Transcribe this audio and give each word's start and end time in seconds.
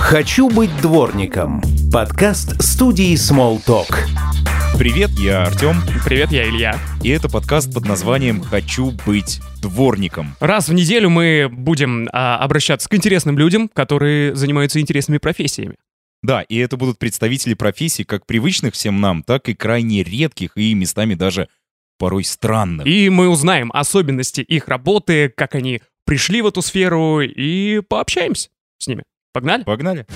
«Хочу 0.00 0.48
быть 0.48 0.74
дворником»– 0.80 1.62
подкаст 1.92 2.60
студии 2.60 3.14
Smalltalk. 3.14 3.94
Привет, 4.76 5.10
я 5.10 5.44
Артем, 5.44 5.76
Привет, 6.04 6.32
я 6.32 6.48
Илья. 6.48 6.78
и 7.04 7.10
это 7.10 7.28
подкаст 7.28 7.72
под 7.72 7.86
названием 7.86 8.40
«Хочу 8.40 8.92
быть 9.06 9.40
дворником». 9.60 10.34
Раз 10.40 10.68
в 10.68 10.72
неделю 10.72 11.10
мы 11.10 11.48
будем 11.52 12.08
а, 12.12 12.38
обращаться 12.38 12.88
к 12.88 12.94
интересным 12.94 13.38
людям, 13.38 13.68
которые 13.68 14.34
занимаются 14.34 14.80
интересными 14.80 15.18
профессиями. 15.18 15.76
Да, 16.22 16.42
и 16.42 16.56
это 16.56 16.76
будут 16.76 16.98
представители 16.98 17.54
профессий 17.54 18.04
как 18.04 18.26
привычных 18.26 18.74
всем 18.74 19.00
нам, 19.00 19.22
так 19.22 19.48
и 19.48 19.54
крайне 19.54 20.02
редких 20.02 20.56
и 20.56 20.74
местами 20.74 21.14
даже 21.14 21.48
порой 21.98 22.24
странных. 22.24 22.86
И 22.86 23.10
мы 23.10 23.28
узнаем 23.28 23.70
особенности 23.72 24.40
их 24.40 24.66
работы, 24.66 25.28
как 25.28 25.54
они 25.54 25.82
пришли 26.04 26.42
в 26.42 26.46
эту 26.46 26.62
сферу, 26.62 27.20
и 27.20 27.80
пообщаемся 27.80 28.48
с 28.78 28.88
ними. 28.88 29.04
Погнали? 29.32 29.62
Погнали. 29.62 30.06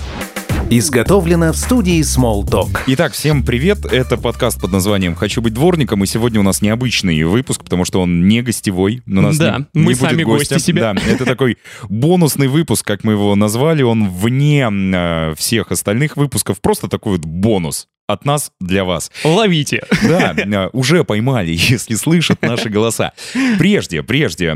Изготовлено 0.69 1.53
в 1.53 1.55
студии 1.55 2.01
Smalltalk. 2.01 2.79
Итак, 2.87 3.13
всем 3.13 3.43
привет. 3.45 3.85
Это 3.85 4.17
подкаст 4.17 4.59
под 4.59 4.73
названием 4.73 5.15
«Хочу 5.15 5.41
быть 5.41 5.53
дворником», 5.53 6.03
и 6.03 6.05
сегодня 6.05 6.41
у 6.41 6.43
нас 6.43 6.61
необычный 6.61 7.23
выпуск, 7.23 7.63
потому 7.63 7.85
что 7.85 8.01
он 8.01 8.27
не 8.27 8.41
гостевой. 8.41 9.03
У 9.07 9.11
нас 9.11 9.37
Да, 9.37 9.67
не, 9.73 9.81
мы 9.81 9.93
не 9.93 9.99
будет 9.99 9.99
сами 9.99 10.23
гостя. 10.23 10.55
гости 10.55 10.65
себе. 10.67 10.81
Да, 10.81 10.95
это 11.07 11.23
такой 11.23 11.57
бонусный 11.87 12.49
выпуск, 12.49 12.85
как 12.85 13.05
мы 13.05 13.13
его 13.13 13.33
назвали. 13.35 13.83
Он 13.83 14.09
вне 14.09 14.67
э, 14.69 15.33
всех 15.37 15.71
остальных 15.71 16.17
выпусков. 16.17 16.59
Просто 16.59 16.89
такой 16.89 17.13
вот 17.13 17.21
бонус 17.21 17.87
от 18.07 18.25
нас 18.25 18.51
для 18.59 18.83
вас. 18.83 19.11
Ловите. 19.23 19.83
Да, 20.07 20.33
э, 20.37 20.69
уже 20.73 21.03
поймали, 21.03 21.51
если 21.57 21.95
слышат 21.95 22.41
наши 22.41 22.69
голоса. 22.69 23.13
Прежде, 23.57 24.03
прежде, 24.03 24.47
э, 24.47 24.53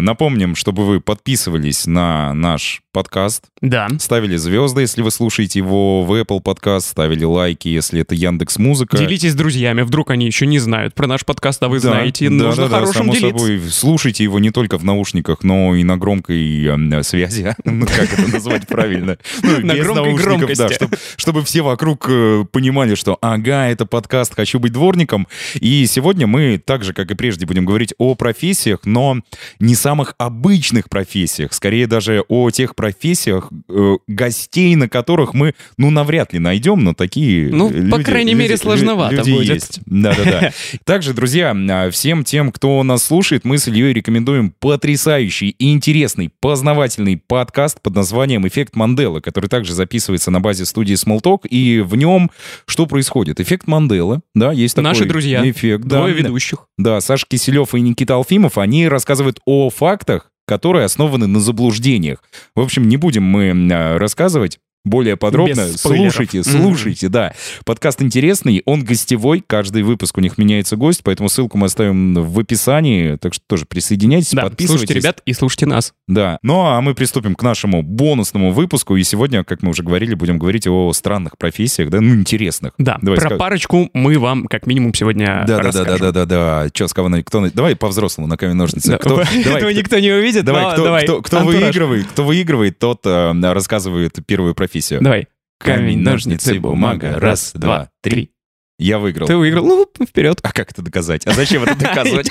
напомним, 0.00 0.54
чтобы 0.54 0.84
вы 0.86 1.00
подписывались 1.00 1.86
на 1.86 2.34
наш 2.34 2.82
подкаст, 2.92 3.44
Да. 3.60 3.88
ставили 3.98 4.36
звезды, 4.36 4.82
если 4.82 5.02
вы 5.02 5.10
слушаете 5.10 5.58
его 5.58 6.04
в 6.04 6.12
Apple 6.12 6.40
подкаст, 6.40 6.86
ставили 6.88 7.24
лайки, 7.24 7.66
если 7.68 8.02
это 8.02 8.14
Яндекс 8.14 8.58
Музыка. 8.58 8.96
Делитесь 8.96 9.32
с 9.32 9.34
друзьями, 9.34 9.82
вдруг 9.82 10.10
они 10.10 10.26
еще 10.26 10.46
не 10.46 10.60
знают 10.60 10.94
про 10.94 11.06
наш 11.08 11.24
подкаст, 11.24 11.60
а 11.64 11.68
вы 11.68 11.80
Да, 11.80 11.88
знаете, 11.88 12.28
да, 12.28 12.34
нужно 12.34 12.64
да, 12.64 12.68
да, 12.68 12.74
хорошим 12.76 12.94
само 12.94 13.14
делиться. 13.14 13.38
собой. 13.38 13.60
Слушайте 13.70 14.22
его 14.22 14.38
не 14.38 14.50
только 14.50 14.78
в 14.78 14.84
наушниках, 14.84 15.42
но 15.42 15.74
и 15.74 15.82
на 15.82 15.96
громкой 15.96 16.64
э, 16.66 17.02
связи. 17.02 17.54
Ну, 17.64 17.86
как 17.86 18.12
это 18.12 18.30
назвать 18.30 18.66
правильно? 18.68 19.18
Ну, 19.42 19.60
На 19.66 19.74
громкой 19.74 20.14
громкости. 20.14 20.88
чтобы 21.16 21.42
все 21.42 21.62
вокруг 21.62 22.06
э, 22.08 22.44
понимали, 22.74 22.96
что 22.96 23.18
ага, 23.20 23.68
это 23.68 23.86
подкаст 23.86 24.34
«Хочу 24.34 24.58
быть 24.58 24.72
дворником». 24.72 25.28
И 25.60 25.86
сегодня 25.86 26.26
мы, 26.26 26.58
так 26.64 26.82
же, 26.82 26.92
как 26.92 27.08
и 27.08 27.14
прежде, 27.14 27.46
будем 27.46 27.64
говорить 27.64 27.94
о 27.98 28.16
профессиях, 28.16 28.80
но 28.84 29.18
не 29.60 29.76
самых 29.76 30.14
обычных 30.18 30.88
профессиях. 30.88 31.52
Скорее 31.52 31.86
даже 31.86 32.24
о 32.28 32.50
тех 32.50 32.74
профессиях, 32.74 33.48
э, 33.68 33.94
гостей 34.08 34.74
на 34.74 34.88
которых 34.88 35.34
мы, 35.34 35.54
ну, 35.78 35.90
навряд 35.90 36.32
ли 36.32 36.40
найдем, 36.40 36.82
но 36.82 36.94
такие 36.94 37.48
Ну, 37.48 37.70
люди- 37.70 37.90
по 37.92 38.02
крайней 38.02 38.34
мере, 38.34 38.50
люди- 38.54 38.60
сложновато 38.62 39.14
люди 39.14 39.30
будет. 39.30 39.54
есть. 39.54 39.80
Да-да-да. 39.86 40.50
Также, 40.84 41.14
друзья, 41.14 41.54
а, 41.70 41.90
всем 41.92 42.24
тем, 42.24 42.50
кто 42.50 42.82
нас 42.82 43.04
слушает, 43.04 43.44
мы 43.44 43.58
с 43.58 43.68
Ильей 43.68 43.92
рекомендуем 43.92 44.52
потрясающий 44.58 45.50
и 45.50 45.70
интересный 45.72 46.30
познавательный 46.40 47.22
подкаст 47.24 47.80
под 47.80 47.94
названием 47.94 48.48
«Эффект 48.48 48.74
Манделы», 48.74 49.20
который 49.20 49.46
также 49.46 49.74
записывается 49.74 50.32
на 50.32 50.40
базе 50.40 50.64
студии 50.64 50.94
Smalltalk, 50.96 51.46
и 51.46 51.78
в 51.80 51.94
нем 51.94 52.30
что 52.66 52.86
происходит? 52.86 53.40
Эффект 53.40 53.66
Манделы, 53.66 54.20
да, 54.34 54.52
есть 54.52 54.74
такой 54.74 54.88
Наши 54.88 55.04
друзья, 55.04 55.48
эффект. 55.48 55.84
да. 55.84 55.98
двое 55.98 56.14
ведущих. 56.14 56.66
Да, 56.78 57.00
Саша 57.00 57.26
Киселев 57.28 57.74
и 57.74 57.80
Никита 57.80 58.14
Алфимов, 58.14 58.58
они 58.58 58.88
рассказывают 58.88 59.40
о 59.44 59.70
фактах, 59.70 60.30
которые 60.46 60.84
основаны 60.84 61.26
на 61.26 61.40
заблуждениях. 61.40 62.22
В 62.54 62.60
общем, 62.60 62.88
не 62.88 62.96
будем 62.96 63.22
мы 63.22 63.50
а, 63.72 63.98
рассказывать 63.98 64.58
более 64.84 65.16
подробно. 65.16 65.52
Без 65.52 65.76
спойлеров. 65.76 66.12
Слушайте, 66.14 66.44
слушайте, 66.44 67.08
да. 67.08 67.32
Подкаст 67.64 68.02
интересный, 68.02 68.62
он 68.66 68.84
гостевой, 68.84 69.42
каждый 69.46 69.82
выпуск 69.82 70.18
у 70.18 70.20
них 70.20 70.36
меняется 70.38 70.76
гость, 70.76 71.00
поэтому 71.02 71.28
ссылку 71.28 71.56
мы 71.58 71.66
оставим 71.66 72.14
в 72.14 72.38
описании, 72.38 73.16
так 73.16 73.34
что 73.34 73.42
тоже 73.46 73.64
присоединяйтесь, 73.66 74.32
Да, 74.32 74.42
подписывайтесь. 74.42 74.86
слушайте, 74.88 74.94
ребят, 74.94 75.22
и 75.24 75.32
слушайте 75.32 75.66
нас. 75.66 75.94
Да. 76.06 76.38
Ну, 76.42 76.60
а 76.66 76.80
мы 76.80 76.94
приступим 76.94 77.34
к 77.34 77.42
нашему 77.42 77.82
бонусному 77.82 78.52
выпуску, 78.52 78.96
и 78.96 79.02
сегодня, 79.02 79.42
как 79.44 79.62
мы 79.62 79.70
уже 79.70 79.82
говорили, 79.82 80.14
будем 80.14 80.38
говорить 80.38 80.66
о 80.66 80.92
странных 80.92 81.38
профессиях, 81.38 81.88
да, 81.88 82.00
ну, 82.00 82.14
интересных. 82.14 82.72
Да, 82.78 82.98
Давай, 83.00 83.18
про 83.18 83.30
ска- 83.30 83.36
парочку 83.38 83.88
мы 83.94 84.18
вам 84.18 84.44
как 84.46 84.66
минимум 84.66 84.92
сегодня 84.92 85.44
да, 85.46 85.60
да, 85.60 85.72
да, 85.72 85.84
да, 85.84 85.98
да, 85.98 86.12
да, 86.12 86.24
да. 86.26 86.68
Че, 86.72 86.88
с 86.88 86.92
кого 86.92 87.10
кто 87.24 87.46
Давай 87.48 87.76
по-взрослому 87.76 88.28
на 88.28 88.36
камень 88.36 88.54
ножницы. 88.54 88.90
Да, 88.90 88.98
Кто, 88.98 89.10
давай, 89.16 89.40
Этого 89.40 89.58
кто- 89.58 89.70
никто 89.72 89.98
не 89.98 90.10
увидит, 90.12 90.44
давай, 90.44 90.64
но 90.64 90.72
кто, 90.72 90.84
давай, 90.84 91.04
кто, 91.04 91.22
кто 91.22 91.40
выигрывает, 91.40 92.06
кто 92.06 92.24
выигрывает, 92.24 92.78
тот 92.78 93.00
э, 93.04 93.32
рассказывает 93.52 94.18
первую 94.26 94.54
профессию. 94.54 94.73
Давай. 95.00 95.28
Камень, 95.58 96.00
ножницы, 96.00 96.58
бумага. 96.60 97.18
Раз, 97.18 97.52
два, 97.54 97.90
три. 98.02 98.30
Я 98.76 98.98
выиграл. 98.98 99.28
Ты 99.28 99.36
выиграл. 99.36 99.64
Ну, 99.64 99.88
вперед. 100.04 100.40
А 100.42 100.52
как 100.52 100.72
это 100.72 100.82
доказать? 100.82 101.26
А 101.26 101.32
зачем 101.32 101.62
это 101.62 101.74
доказывать? 101.78 102.28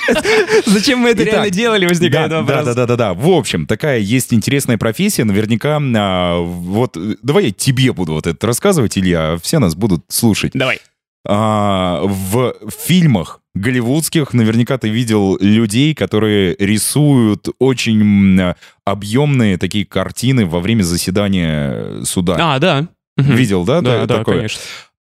Зачем 0.66 0.98
мы 0.98 1.10
это 1.10 1.22
реально 1.22 1.48
делали, 1.48 1.86
возникает 1.86 2.30
вопрос. 2.30 2.66
да, 2.66 2.74
да, 2.74 2.86
да, 2.86 2.96
да. 2.96 3.14
В 3.14 3.28
общем, 3.30 3.66
такая 3.66 3.98
есть 3.98 4.34
интересная 4.34 4.76
профессия. 4.76 5.24
Наверняка, 5.24 5.80
а, 5.80 6.40
вот, 6.40 6.98
э, 6.98 7.16
давай 7.22 7.46
я 7.46 7.50
тебе 7.50 7.94
буду 7.94 8.12
вот 8.12 8.26
это 8.26 8.46
рассказывать, 8.46 8.98
Илья, 8.98 9.38
все 9.42 9.58
нас 9.58 9.74
будут 9.74 10.04
слушать. 10.08 10.52
Давай. 10.52 10.80
А, 11.26 12.02
в 12.04 12.54
фильмах 12.70 13.40
голливудских 13.54 14.34
наверняка 14.34 14.78
ты 14.78 14.88
видел 14.88 15.38
людей, 15.40 15.94
которые 15.94 16.56
рисуют 16.58 17.48
очень 17.58 18.00
м, 18.40 18.54
объемные 18.84 19.56
такие 19.58 19.86
картины 19.86 20.44
во 20.44 20.60
время 20.60 20.82
заседания 20.82 22.04
суда. 22.04 22.36
А, 22.54 22.58
да. 22.58 22.88
Видел, 23.16 23.64
да? 23.64 23.80
Да, 23.80 24.00
та- 24.00 24.06
да, 24.06 24.18
такое? 24.18 24.36
конечно. 24.36 24.60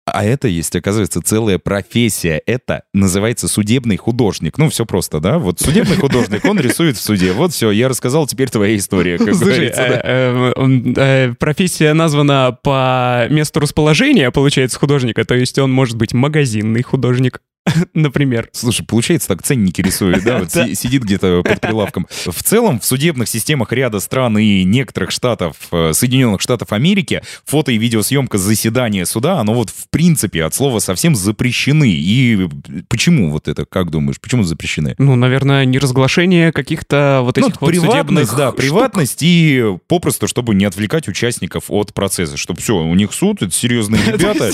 А 0.06 0.24
это 0.24 0.48
есть, 0.48 0.76
оказывается, 0.76 1.20
целая 1.22 1.58
профессия. 1.58 2.42
Это 2.46 2.84
называется 2.94 3.48
судебный 3.48 3.98
художник. 3.98 4.60
Ну, 4.60 4.70
все 4.70 4.86
просто, 4.86 5.20
да? 5.20 5.40
Вот 5.40 5.60
судебный 5.60 5.96
художник, 5.98 6.46
он 6.46 6.60
рисует 6.60 6.96
в 6.98 7.02
суде. 7.02 7.32
Вот 7.32 7.54
все, 7.54 7.72
я 7.72 7.90
рассказал, 7.90 8.28
теперь 8.28 8.50
твоя 8.50 8.78
история, 8.78 9.18
как 9.18 9.34
Слушай, 9.34 9.72
говорится. 9.72 9.82
э, 9.82 10.54
э, 10.56 10.94
э, 10.96 11.34
профессия 11.40 11.94
названа 11.94 12.56
по 12.62 13.26
месту 13.32 13.60
расположения, 13.60 14.30
получается, 14.30 14.78
художника. 14.78 15.26
То 15.26 15.34
есть 15.34 15.58
он 15.58 15.72
может 15.72 15.98
быть 15.98 16.14
магазинный 16.14 16.84
художник, 16.84 17.42
например. 17.94 18.50
Слушай, 18.52 18.86
получается, 18.86 19.28
так 19.30 19.44
ценники 19.44 19.81
рисует, 19.81 20.24
да? 20.24 20.40
Вот 20.40 20.52
сидит 20.76 21.03
где-то 21.03 21.44
под 21.44 21.62
прилавком. 21.62 22.08
В 22.26 22.44
целом, 22.44 22.80
в 22.80 22.86
судебных 22.86 23.28
системах 23.28 23.72
ряда 23.72 24.00
стран 24.00 24.38
и 24.38 24.64
некоторых 24.64 25.12
штатов, 25.12 25.56
э, 25.72 25.92
Соединенных 25.94 26.42
Штатов 26.42 26.72
Америки, 26.72 27.22
фото 27.46 27.72
и 27.72 27.78
видеосъемка 27.78 28.38
заседания 28.38 29.06
суда, 29.06 29.40
оно 29.40 29.53
вот 29.53 29.70
в 29.70 29.90
принципе 29.90 30.44
от 30.44 30.53
слова 30.53 30.80
совсем 30.80 31.16
запрещены. 31.16 31.90
И 31.90 32.48
почему 32.88 33.31
вот 33.31 33.48
это, 33.48 33.66
как 33.66 33.92
думаешь, 33.92 34.20
почему 34.20 34.44
запрещены? 34.44 34.96
Ну, 34.97 35.16
наверное, 35.16 35.66
не 35.66 35.80
разглашение 35.80 36.52
каких-то 36.52 37.22
вот 37.24 37.38
Ну, 37.38 37.47
этих 37.47 37.62
вот 37.62 37.68
приватность, 37.70 37.92
судебных 37.92 38.36
да, 38.38 38.52
приватность 38.52 39.20
и 39.22 39.76
попросту, 39.88 40.28
чтобы 40.28 40.56
не 40.56 40.66
отвлекать 40.66 41.08
участников 41.08 41.66
от 41.70 41.94
процесса, 41.94 42.38
чтобы 42.38 42.62
все, 42.62 42.76
у 42.76 42.96
них 42.96 43.14
суд, 43.14 43.42
это 43.42 43.52
серьезные 43.52 44.02
ребята. 44.08 44.52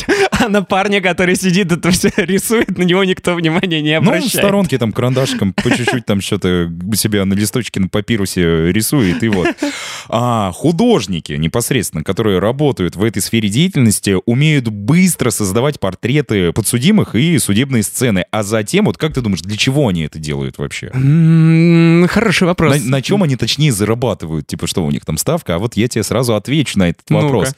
На 0.49 0.63
парня, 0.63 1.01
который 1.01 1.35
сидит, 1.35 1.71
это 1.71 1.91
все 1.91 2.11
рисует, 2.17 2.77
на 2.77 2.83
него 2.83 3.03
никто 3.03 3.35
внимания 3.35 3.81
не 3.81 3.99
Ну, 3.99 4.05
в 4.05 4.09
обращает. 4.09 4.33
сторонке 4.33 4.77
там 4.77 4.91
карандашиком 4.91 5.53
по 5.53 5.69
чуть-чуть 5.75 6.05
там 6.05 6.21
что-то 6.21 6.71
себя 6.95 7.25
на 7.25 7.33
листочке 7.33 7.79
на 7.79 7.87
папирусе 7.89 8.71
рисует, 8.71 9.23
и 9.23 9.27
вот. 9.29 9.47
А 10.09 10.51
художники 10.53 11.33
непосредственно, 11.33 12.03
которые 12.03 12.39
работают 12.39 12.95
в 12.95 13.03
этой 13.03 13.21
сфере 13.21 13.49
деятельности, 13.49 14.17
умеют 14.25 14.67
быстро 14.67 15.29
создавать 15.29 15.79
портреты 15.79 16.51
подсудимых 16.51 17.15
и 17.15 17.37
судебные 17.39 17.83
сцены. 17.83 18.25
А 18.31 18.43
затем, 18.43 18.85
вот 18.85 18.97
как 18.97 19.13
ты 19.13 19.21
думаешь, 19.21 19.41
для 19.41 19.57
чего 19.57 19.87
они 19.87 20.03
это 20.03 20.19
делают 20.19 20.57
вообще? 20.57 20.91
Хороший 22.07 22.43
вопрос. 22.47 22.77
На, 22.83 22.89
на 22.97 23.01
чем 23.01 23.23
они 23.23 23.35
точнее 23.35 23.71
зарабатывают? 23.71 24.47
Типа, 24.47 24.67
что 24.67 24.83
у 24.85 24.91
них 24.91 25.05
там 25.05 25.17
ставка? 25.17 25.55
А 25.55 25.59
вот 25.59 25.75
я 25.77 25.87
тебе 25.87 26.03
сразу 26.03 26.35
отвечу 26.35 26.77
на 26.79 26.89
этот 26.89 27.09
вопрос. 27.09 27.55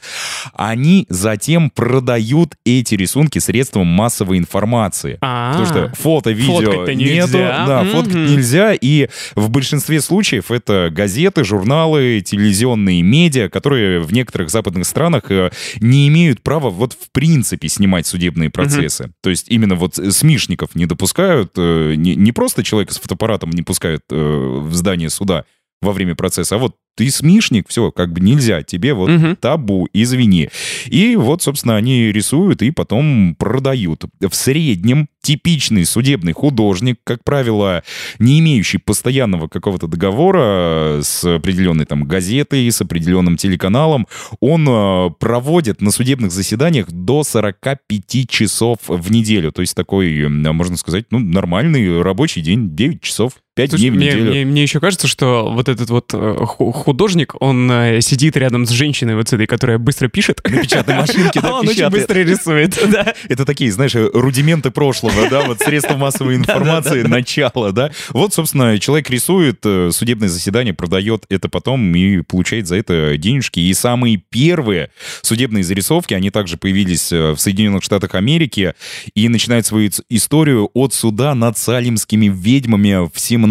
Они 0.54 1.06
затем 1.08 1.70
продают 1.70 2.54
эти 2.80 2.94
рисунки 2.94 3.38
средством 3.38 3.86
массовой 3.86 4.38
информации. 4.38 5.18
А, 5.20 5.52
Потому 5.52 5.66
что 5.66 6.02
фото, 6.02 6.30
видео 6.30 6.86
нету, 6.86 6.92
нельзя. 6.92 7.66
да, 7.66 7.84
фоткать 7.84 8.14
нельзя, 8.14 8.74
и 8.74 9.08
в 9.34 9.50
большинстве 9.50 10.00
случаев 10.00 10.50
это 10.50 10.90
газеты, 10.90 11.44
журналы, 11.44 12.22
телевизионные 12.24 13.02
медиа, 13.02 13.48
которые 13.48 14.00
в 14.00 14.12
некоторых 14.12 14.50
западных 14.50 14.86
странах 14.86 15.30
э, 15.30 15.50
не 15.80 16.08
имеют 16.08 16.42
права 16.42 16.70
вот 16.70 16.92
в 16.92 17.10
принципе 17.12 17.68
снимать 17.68 18.06
судебные 18.06 18.50
процессы. 18.50 19.12
То 19.22 19.30
есть 19.30 19.46
именно 19.48 19.74
вот 19.74 19.96
смешников 19.96 20.74
не 20.74 20.86
допускают, 20.86 21.52
э, 21.56 21.94
не, 21.96 22.14
не 22.14 22.32
просто 22.32 22.62
человека 22.62 22.94
с 22.94 22.98
фотоаппаратом 22.98 23.50
не 23.50 23.62
пускают 23.62 24.02
э, 24.10 24.16
в 24.16 24.72
здание 24.74 25.10
суда, 25.10 25.44
во 25.82 25.92
время 25.92 26.14
процесса, 26.14 26.54
а 26.56 26.58
вот 26.58 26.76
ты 26.96 27.10
смешник, 27.10 27.68
все, 27.68 27.90
как 27.90 28.12
бы 28.12 28.20
нельзя, 28.20 28.62
тебе 28.62 28.94
вот 28.94 29.10
Мгм. 29.10 29.36
табу, 29.36 29.88
извини. 29.92 30.48
И 30.86 31.16
вот, 31.16 31.42
собственно, 31.42 31.74
они 31.76 32.12
рисуют 32.12 32.62
и 32.62 32.70
потом 32.70 33.34
продают. 33.36 34.04
В 34.20 34.32
среднем 34.32 35.08
типичный 35.20 35.86
судебный 35.86 36.32
художник, 36.34 36.98
как 37.02 37.24
правило, 37.24 37.82
не 38.20 38.38
имеющий 38.38 38.78
постоянного 38.78 39.48
какого-то 39.48 39.88
договора 39.88 41.00
с 41.02 41.24
определенной 41.24 41.84
там 41.84 42.04
газетой, 42.04 42.70
с 42.70 42.80
определенным 42.80 43.36
телеканалом, 43.36 44.06
он 44.40 44.66
э, 44.68 45.10
проводит 45.18 45.80
на 45.80 45.90
судебных 45.90 46.30
заседаниях 46.30 46.92
до 46.92 47.24
45 47.24 48.28
часов 48.28 48.78
в 48.86 49.10
неделю. 49.10 49.50
То 49.50 49.62
есть 49.62 49.74
такой, 49.74 50.28
можно 50.28 50.76
сказать, 50.76 51.06
ну, 51.10 51.18
нормальный 51.18 52.00
рабочий 52.02 52.40
день, 52.40 52.76
9 52.76 53.00
часов, 53.00 53.32
5 53.56 53.70
Слушай, 53.70 53.82
дней 53.82 53.90
в 53.90 53.94
мне, 53.94 54.06
неделю. 54.08 54.30
мне- 54.30 54.44
мне 54.44 54.62
еще 54.64 54.80
кажется, 54.80 55.06
что 55.06 55.50
вот 55.52 55.68
этот 55.68 55.88
вот 55.88 56.10
э, 56.12 56.36
ху- 56.44 56.72
художник, 56.72 57.34
он 57.40 57.70
э, 57.70 58.00
сидит 58.00 58.36
рядом 58.36 58.66
с 58.66 58.70
женщиной 58.70 59.14
вот 59.14 59.28
с 59.28 59.32
этой, 59.32 59.46
которая 59.46 59.78
быстро 59.78 60.08
пишет. 60.08 60.40
На 60.44 60.60
печатной 60.60 60.96
машинке, 60.96 61.40
да, 61.40 61.52
он 61.60 61.68
очень 61.68 61.88
быстро 61.88 62.18
рисует, 62.18 62.76
да. 62.90 63.14
Это 63.28 63.44
такие, 63.44 63.70
знаешь, 63.70 63.94
рудименты 63.94 64.72
прошлого, 64.72 65.30
да, 65.30 65.42
вот 65.46 65.60
средства 65.60 65.96
массовой 65.96 66.34
информации, 66.36 67.02
начало, 67.02 67.70
да. 67.70 67.92
Вот, 68.10 68.34
собственно, 68.34 68.76
человек 68.80 69.08
рисует, 69.10 69.60
э, 69.64 69.90
судебное 69.92 70.28
заседание 70.28 70.74
продает 70.74 71.24
это 71.28 71.48
потом 71.48 71.94
и 71.94 72.22
получает 72.22 72.66
за 72.66 72.74
это 72.76 73.16
денежки. 73.18 73.60
И 73.60 73.72
самые 73.72 74.16
первые 74.16 74.90
судебные 75.22 75.62
зарисовки, 75.62 76.12
они 76.14 76.30
также 76.30 76.56
появились 76.56 77.12
в 77.12 77.36
Соединенных 77.36 77.84
Штатах 77.84 78.16
Америки 78.16 78.74
и 79.14 79.28
начинают 79.28 79.64
свою 79.64 79.90
историю 80.08 80.70
от 80.74 80.92
суда 80.92 81.36
над 81.36 81.56
салимскими 81.56 82.26
ведьмами 82.26 83.06
в 83.06 83.12
17 83.20 83.43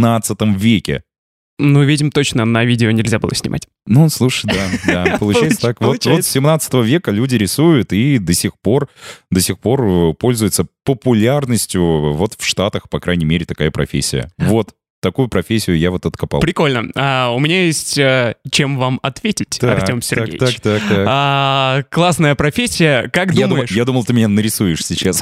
веке. 0.56 1.04
Ну, 1.60 1.84
видим, 1.84 2.12
точно 2.12 2.46
на 2.46 2.66
видео 2.66 2.90
нельзя 2.92 3.20
было 3.20 3.36
снимать. 3.36 3.68
Ну, 3.86 4.10
слушай, 4.10 4.48
да, 4.48 4.70
да, 4.88 5.18
получается 5.20 5.62
так. 5.62 5.80
Вот, 5.80 5.88
вот 5.88 5.96
с 5.96 6.04
Получается. 6.04 6.32
17 6.32 6.74
века 6.74 7.12
люди 7.12 7.36
рисуют 7.36 7.94
и 7.94 8.18
до 8.18 8.34
сих 8.34 8.58
пор, 8.60 8.90
до 9.30 9.40
сих 9.40 9.60
пор 9.60 9.86
э, 9.86 10.14
пользуются 10.14 10.66
популярностью. 10.84 12.14
Вот 12.14 12.36
в 12.38 12.46
Штатах, 12.46 12.90
по 12.90 13.00
крайней 13.00 13.26
мере, 13.26 13.46
такая 13.46 13.70
профессия. 13.70 14.32
Вот 14.38 14.74
такую 15.04 15.28
профессию 15.28 15.78
я 15.78 15.92
вот 15.92 16.06
откопал. 16.06 16.40
Прикольно. 16.40 16.90
А, 16.96 17.30
у 17.32 17.40
меня 17.40 17.66
есть 17.66 17.98
э, 17.98 18.36
чем 18.50 18.78
вам 18.78 19.00
ответить, 19.04 19.58
Так, 19.60 19.82
Артем 19.82 20.00
так, 20.00 20.04
Сергеевич. 20.04 20.40
Так, 20.40 20.62
так, 20.62 20.82
так. 20.90 21.06
А, 21.08 21.84
классная 21.90 22.36
профессия. 22.36 23.10
Как 23.10 23.34
я, 23.34 23.48
думаешь? 23.48 23.72
я 23.72 23.86
думал, 23.86 24.06
ты 24.06 24.14
меня 24.14 24.28
нарисуешь 24.28 24.84
сейчас. 24.84 25.22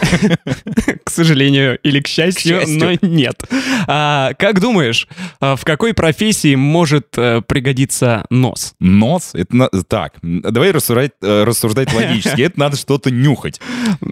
К 1.04 1.10
сожалению 1.10 1.80
или 1.80 2.00
к 2.00 2.08
счастью, 2.08 2.62
но 2.68 2.92
нет. 3.02 3.44
А, 3.88 4.34
как 4.38 4.62
думаешь, 4.62 5.08
а, 5.40 5.56
в 5.56 5.66
какой 5.66 5.94
профессии 5.94 6.56
может 6.56 7.08
э, 7.18 7.42
пригодиться 7.46 8.26
нос? 8.30 8.76
Нос? 8.80 9.32
Это 9.34 9.70
так, 9.88 10.14
давай 10.22 10.72
рассуждать, 10.72 11.12
э, 11.22 11.44
рассуждать 11.44 11.92
логически. 11.94 12.42
Это 12.42 12.60
надо 12.60 12.78
что-то 12.78 13.10
нюхать. 13.10 13.60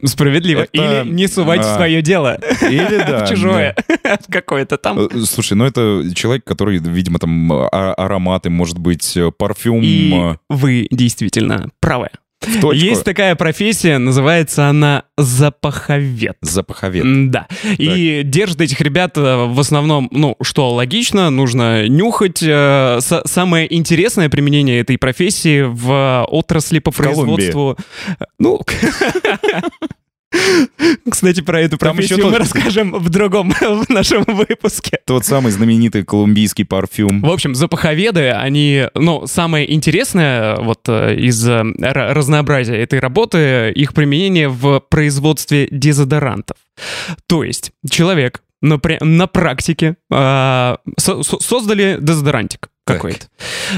Справедливо. 0.03 0.63
Или 0.71 1.07
не 1.07 1.27
сувать 1.27 1.61
в 1.61 1.69
а, 1.69 1.75
свое 1.75 2.01
дело. 2.01 2.39
Или 2.61 2.97
да. 3.07 3.25
в 3.25 3.29
чужое. 3.29 3.75
В 4.27 4.31
какое-то 4.31 4.77
там. 4.77 5.09
Слушай, 5.25 5.53
ну 5.59 5.65
это 5.65 6.15
человек, 6.15 6.45
который, 6.45 6.77
видимо, 6.77 7.19
там 7.19 7.51
а- 7.51 7.93
ароматы, 7.93 8.49
может 8.49 8.79
быть, 8.79 9.17
э, 9.17 9.29
парфюм. 9.29 9.81
И 9.83 10.13
э, 10.13 10.35
вы 10.49 10.87
действительно 10.89 11.69
правы. 11.81 12.09
Есть 12.71 13.03
такая 13.03 13.35
профессия, 13.35 13.97
называется 13.97 14.69
она 14.69 15.03
запаховед. 15.17 16.37
Запаховед. 16.39 17.29
Да. 17.29 17.47
И 17.77 18.21
держат 18.23 18.61
этих 18.61 18.79
ребят 18.79 19.17
э, 19.17 19.47
в 19.47 19.59
основном, 19.59 20.07
ну, 20.11 20.37
что 20.41 20.73
логично, 20.73 21.29
нужно 21.29 21.89
нюхать. 21.89 22.37
Самое 22.37 23.75
интересное 23.75 24.29
применение 24.29 24.79
этой 24.79 24.97
профессии 24.97 25.63
в 25.63 26.25
отрасли 26.29 26.79
по 26.79 26.91
Колумбии. 26.93 27.51
производству... 27.51 27.77
Ну... 28.39 28.61
Кстати, 31.09 31.41
про 31.41 31.61
эту 31.61 31.77
Там 31.77 31.97
еще 31.97 32.15
профессию 32.15 32.25
мы 32.27 32.31
тот- 32.31 32.39
расскажем 32.41 32.91
в 32.93 33.09
другом 33.09 33.51
в 33.61 33.89
нашем 33.89 34.23
выпуске. 34.25 34.99
Это 35.03 35.13
вот 35.13 35.25
самый 35.25 35.51
знаменитый 35.51 36.03
колумбийский 36.03 36.65
парфюм. 36.65 37.21
В 37.21 37.29
общем, 37.31 37.55
запаховеды, 37.55 38.29
они, 38.31 38.85
ну, 38.95 39.25
самое 39.27 39.71
интересное 39.73 40.55
вот 40.57 40.81
э, 40.87 41.15
из 41.15 41.47
э, 41.47 41.61
ра- 41.61 42.13
разнообразия 42.13 42.75
этой 42.75 42.99
работы, 42.99 43.71
их 43.75 43.93
применение 43.93 44.49
в 44.49 44.79
производстве 44.81 45.67
дезодорантов. 45.71 46.57
То 47.27 47.43
есть 47.43 47.71
человек 47.89 48.41
на, 48.61 48.79
на 49.01 49.27
практике 49.27 49.95
а, 50.11 50.77
со- 50.97 51.23
со- 51.23 51.39
создали 51.39 51.97
дезодорантик 51.99 52.69
какой-то, 52.85 53.27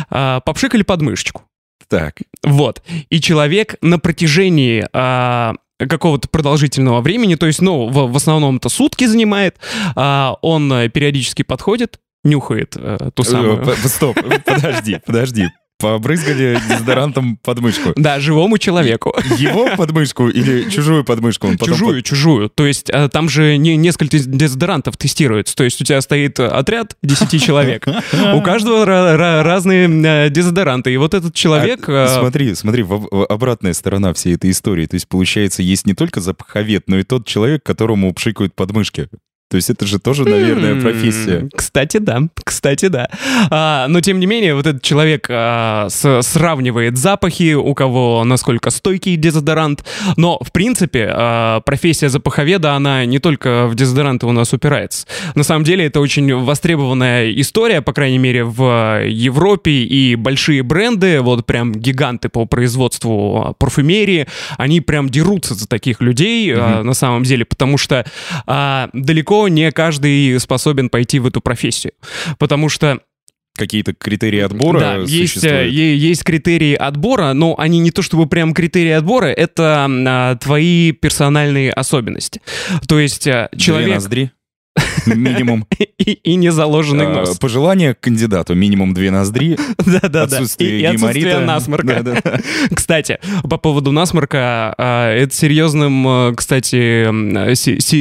а, 0.09 0.39
попшикали 0.41 0.83
подмышечку. 0.83 1.43
Так. 1.87 2.17
Вот. 2.43 2.81
И 3.09 3.19
человек 3.19 3.75
на 3.81 3.99
протяжении 3.99 4.85
а, 4.93 5.55
какого-то 5.87 6.27
продолжительного 6.29 7.01
времени, 7.01 7.35
то 7.35 7.45
есть, 7.47 7.61
ну, 7.61 7.87
в, 7.87 8.11
в 8.11 8.15
основном 8.15 8.57
это 8.57 8.69
сутки 8.69 9.05
занимает, 9.05 9.57
а, 9.95 10.37
он 10.41 10.71
э, 10.73 10.89
периодически 10.89 11.43
подходит, 11.43 11.99
нюхает 12.23 12.75
э, 12.77 13.09
ту 13.13 13.23
самую... 13.23 13.61
Э, 13.61 13.65
п- 13.65 13.75
Стоп, 13.87 14.17
подожди, 14.45 14.99
подожди. 15.05 15.47
Побрызгали 15.81 16.59
дезодорантом 16.69 17.37
подмышку. 17.37 17.93
Да, 17.95 18.19
живому 18.19 18.57
человеку. 18.57 19.13
Его 19.37 19.75
подмышку 19.77 20.27
или 20.29 20.69
чужую 20.69 21.03
подмышку? 21.03 21.47
Он 21.47 21.57
потом 21.57 21.73
Чужую, 21.75 22.01
чужую. 22.01 22.49
То 22.49 22.65
есть 22.65 22.89
э, 22.89 23.09
там 23.09 23.29
же 23.29 23.57
не, 23.57 23.75
несколько 23.75 24.17
дезодорантов 24.17 24.97
тестируется. 24.97 25.55
То 25.55 25.63
есть 25.63 25.81
у 25.81 25.83
тебя 25.83 26.01
стоит 26.01 26.39
э, 26.39 26.45
отряд 26.47 26.95
10 27.03 27.43
человек. 27.43 27.87
У 27.87 28.41
каждого 28.41 28.85
ра- 28.85 29.15
ра- 29.17 29.43
разные 29.43 29.87
э, 29.87 30.29
дезодоранты. 30.29 30.93
И 30.93 30.97
вот 30.97 31.13
этот 31.13 31.31
под- 31.31 31.35
человек... 31.35 31.85
А, 31.87 32.07
Смотри, 32.19 32.53
смотри, 32.55 32.85
обратная 33.29 33.73
сторона 33.73 34.13
всей 34.13 34.35
этой 34.35 34.51
истории. 34.51 34.85
То 34.85 34.95
есть, 34.95 35.07
получается, 35.07 35.61
есть 35.63 35.85
не 35.87 35.93
только 35.93 36.21
запаховед, 36.21 36.83
но 36.87 36.97
и 36.99 37.03
тот 37.03 37.25
человек, 37.27 37.63
которому 37.63 38.13
пшикают 38.13 38.53
подмышки. 38.55 39.07
То 39.51 39.57
есть 39.57 39.69
это 39.69 39.85
же 39.85 39.99
тоже, 39.99 40.23
наверное, 40.23 40.81
профессия. 40.81 41.49
Кстати, 41.53 41.97
да. 41.97 42.21
Кстати, 42.41 42.87
да. 42.87 43.09
А, 43.49 43.87
но 43.89 43.99
тем 43.99 44.21
не 44.21 44.25
менее, 44.25 44.55
вот 44.55 44.65
этот 44.65 44.81
человек 44.81 45.27
а, 45.29 45.87
с- 45.89 46.21
сравнивает 46.21 46.97
запахи, 46.97 47.53
у 47.53 47.73
кого 47.73 48.23
насколько 48.23 48.69
стойкий 48.69 49.17
дезодорант. 49.17 49.83
Но, 50.15 50.39
в 50.41 50.53
принципе, 50.53 51.09
а, 51.11 51.59
профессия 51.61 52.07
запаховеда, 52.07 52.75
она 52.75 53.03
не 53.03 53.19
только 53.19 53.67
в 53.67 53.75
дезодоранты 53.75 54.25
у 54.25 54.31
нас 54.31 54.53
упирается. 54.53 55.05
На 55.35 55.43
самом 55.43 55.65
деле, 55.65 55.85
это 55.85 55.99
очень 55.99 56.33
востребованная 56.33 57.33
история, 57.33 57.81
по 57.81 57.91
крайней 57.91 58.19
мере, 58.19 58.45
в 58.45 59.03
Европе. 59.05 59.71
И 59.83 60.15
большие 60.15 60.63
бренды, 60.63 61.19
вот 61.19 61.45
прям 61.45 61.73
гиганты 61.73 62.29
по 62.29 62.45
производству 62.45 63.53
парфюмерии, 63.59 64.27
они 64.57 64.79
прям 64.79 65.09
дерутся 65.09 65.55
за 65.55 65.67
таких 65.67 65.99
людей, 65.99 66.53
а, 66.55 66.83
на 66.83 66.93
самом 66.93 67.23
деле, 67.23 67.43
потому 67.43 67.77
что 67.77 68.05
а, 68.47 68.89
далеко 68.93 69.40
не 69.47 69.71
каждый 69.71 70.39
способен 70.39 70.89
пойти 70.89 71.19
в 71.19 71.27
эту 71.27 71.41
профессию. 71.41 71.93
Потому 72.37 72.69
что 72.69 72.99
Какие-то 73.57 73.93
критерии 73.93 74.39
отбора 74.39 74.79
да, 74.79 74.95
есть, 74.95 75.35
э, 75.35 75.39
существуют? 75.39 75.73
есть 75.73 76.23
критерии 76.23 76.73
отбора, 76.73 77.33
но 77.33 77.53
они 77.57 77.79
не 77.79 77.91
то 77.91 78.01
чтобы 78.01 78.25
прям 78.25 78.53
критерии 78.53 78.91
отбора, 78.91 79.25
это 79.25 79.87
а, 79.89 80.35
твои 80.37 80.93
персональные 80.93 81.73
особенности. 81.73 82.41
То 82.87 82.97
есть 82.97 83.25
Две 83.25 83.49
человек 83.57 83.95
ноздри? 83.95 84.31
Минимум. 85.05 85.65
и, 85.97 86.11
и 86.11 86.35
не 86.35 86.51
заложенный 86.51 87.07
А, 87.07 87.09
нос. 87.13 87.37
Пожелание 87.37 87.93
к 87.93 87.99
кандидату. 87.99 88.55
Минимум 88.55 88.93
две 88.93 89.11
ноздри. 89.11 89.57
Да-да-да. 89.77 90.23
Отсутствие 90.23 90.79
И, 90.79 90.81
и 90.81 90.85
отсутствие 90.85 91.23
геморрита. 91.25 91.45
насморка. 91.45 92.41
Кстати, 92.73 93.19
по 93.49 93.57
поводу 93.57 93.91
насморка, 93.91 94.73
а, 94.77 95.11
это 95.13 95.33
серьезным, 95.33 96.05
а, 96.07 96.33
кстати, 96.35 97.05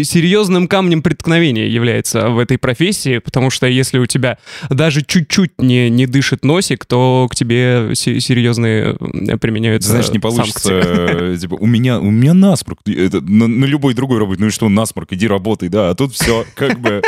серьезным 0.04 0.68
камнем 0.68 1.02
преткновения 1.02 1.68
является 1.68 2.28
в 2.30 2.38
этой 2.38 2.58
профессии, 2.58 3.18
потому 3.18 3.50
что 3.50 3.66
если 3.66 3.98
у 3.98 4.06
тебя 4.06 4.38
даже 4.68 5.02
чуть-чуть 5.02 5.52
не, 5.60 5.90
не 5.90 6.06
дышит 6.06 6.44
носик, 6.44 6.84
то 6.86 7.28
к 7.30 7.34
тебе 7.34 7.90
се- 7.94 8.20
серьезные 8.20 8.94
применяются 9.40 9.90
Знаешь, 9.90 10.10
не 10.10 10.18
получится, 10.18 10.70
э, 10.72 11.36
типа, 11.40 11.54
у 11.54 11.66
меня, 11.66 11.98
у 12.00 12.10
меня 12.10 12.34
насморк. 12.34 12.80
Это 12.86 13.20
на, 13.20 13.46
на 13.46 13.64
любой 13.64 13.94
другой 13.94 14.18
работе. 14.18 14.40
Ну 14.40 14.48
и 14.48 14.50
что, 14.50 14.68
насморк, 14.68 15.12
иди 15.12 15.26
работай, 15.26 15.68
да. 15.68 15.90
А 15.90 15.94
тут 15.94 16.14
все, 16.14 16.44
как 16.54 16.79
бы, 16.80 17.02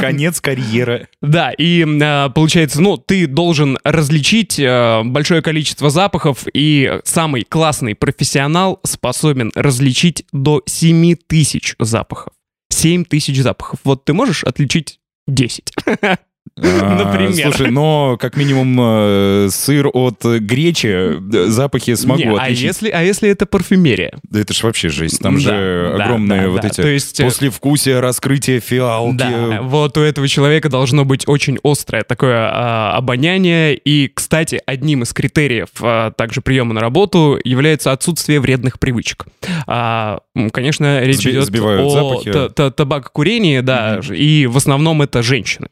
конец 0.00 0.40
карьеры. 0.40 1.08
Да, 1.20 1.52
и 1.52 1.86
а, 2.02 2.28
получается, 2.30 2.80
ну, 2.80 2.96
ты 2.96 3.26
должен 3.26 3.78
различить 3.84 4.60
а, 4.60 5.02
большое 5.04 5.42
количество 5.42 5.90
запахов, 5.90 6.44
и 6.52 7.00
самый 7.04 7.44
классный 7.44 7.94
профессионал 7.94 8.80
способен 8.84 9.52
различить 9.54 10.24
до 10.32 10.62
7 10.66 11.16
тысяч 11.26 11.74
запахов. 11.78 12.32
7 12.70 13.04
тысяч 13.04 13.40
запахов. 13.40 13.80
Вот 13.84 14.04
ты 14.04 14.12
можешь 14.12 14.44
отличить 14.44 15.00
10? 15.26 15.72
А, 16.62 17.04
Например. 17.04 17.52
Слушай, 17.52 17.70
но 17.70 18.16
как 18.20 18.36
минимум 18.36 18.76
э, 18.80 19.48
сыр 19.50 19.88
от 19.92 20.24
гречи, 20.24 20.86
э, 20.88 21.46
запахи 21.48 21.94
смогу 21.94 22.20
Не, 22.22 22.28
а 22.36 22.42
отличить. 22.42 22.64
если, 22.64 22.90
а 22.90 23.02
если 23.02 23.30
это 23.30 23.46
парфюмерия? 23.46 24.12
Да 24.24 24.40
это 24.40 24.52
ж 24.52 24.62
вообще 24.64 24.88
жесть. 24.88 25.20
Там 25.20 25.36
Да, 25.36 25.40
же 25.40 25.94
да, 25.96 26.04
огромные 26.04 26.42
да, 26.42 26.48
вот 26.48 26.64
эти 26.64 26.76
То 26.82 26.88
есть, 26.88 27.20
э, 27.20 27.24
послевкусие, 27.24 28.00
раскрытие 28.00 28.60
фиалки. 28.60 29.16
Да, 29.16 29.60
вот 29.62 29.96
у 29.96 30.00
этого 30.00 30.28
человека 30.28 30.68
должно 30.68 31.04
быть 31.04 31.26
очень 31.28 31.58
острое 31.62 32.02
такое 32.02 32.50
а, 32.52 32.94
обоняние. 32.96 33.74
И, 33.74 34.08
кстати, 34.08 34.60
одним 34.66 35.02
из 35.02 35.12
критериев 35.12 35.68
а, 35.80 36.10
также 36.10 36.40
приема 36.42 36.74
на 36.74 36.80
работу 36.80 37.38
является 37.42 37.92
отсутствие 37.92 38.40
вредных 38.40 38.78
привычек. 38.78 39.26
А, 39.66 40.20
конечно, 40.52 41.02
речь 41.04 41.24
Сби- 41.24 41.30
идет 41.30 41.48
о 41.54 41.90
запахи. 41.90 42.72
табакокурении, 42.72 43.60
да, 43.60 44.00
и 44.10 44.46
в 44.46 44.56
основном 44.56 45.00
это 45.00 45.22
женщины. 45.22 45.68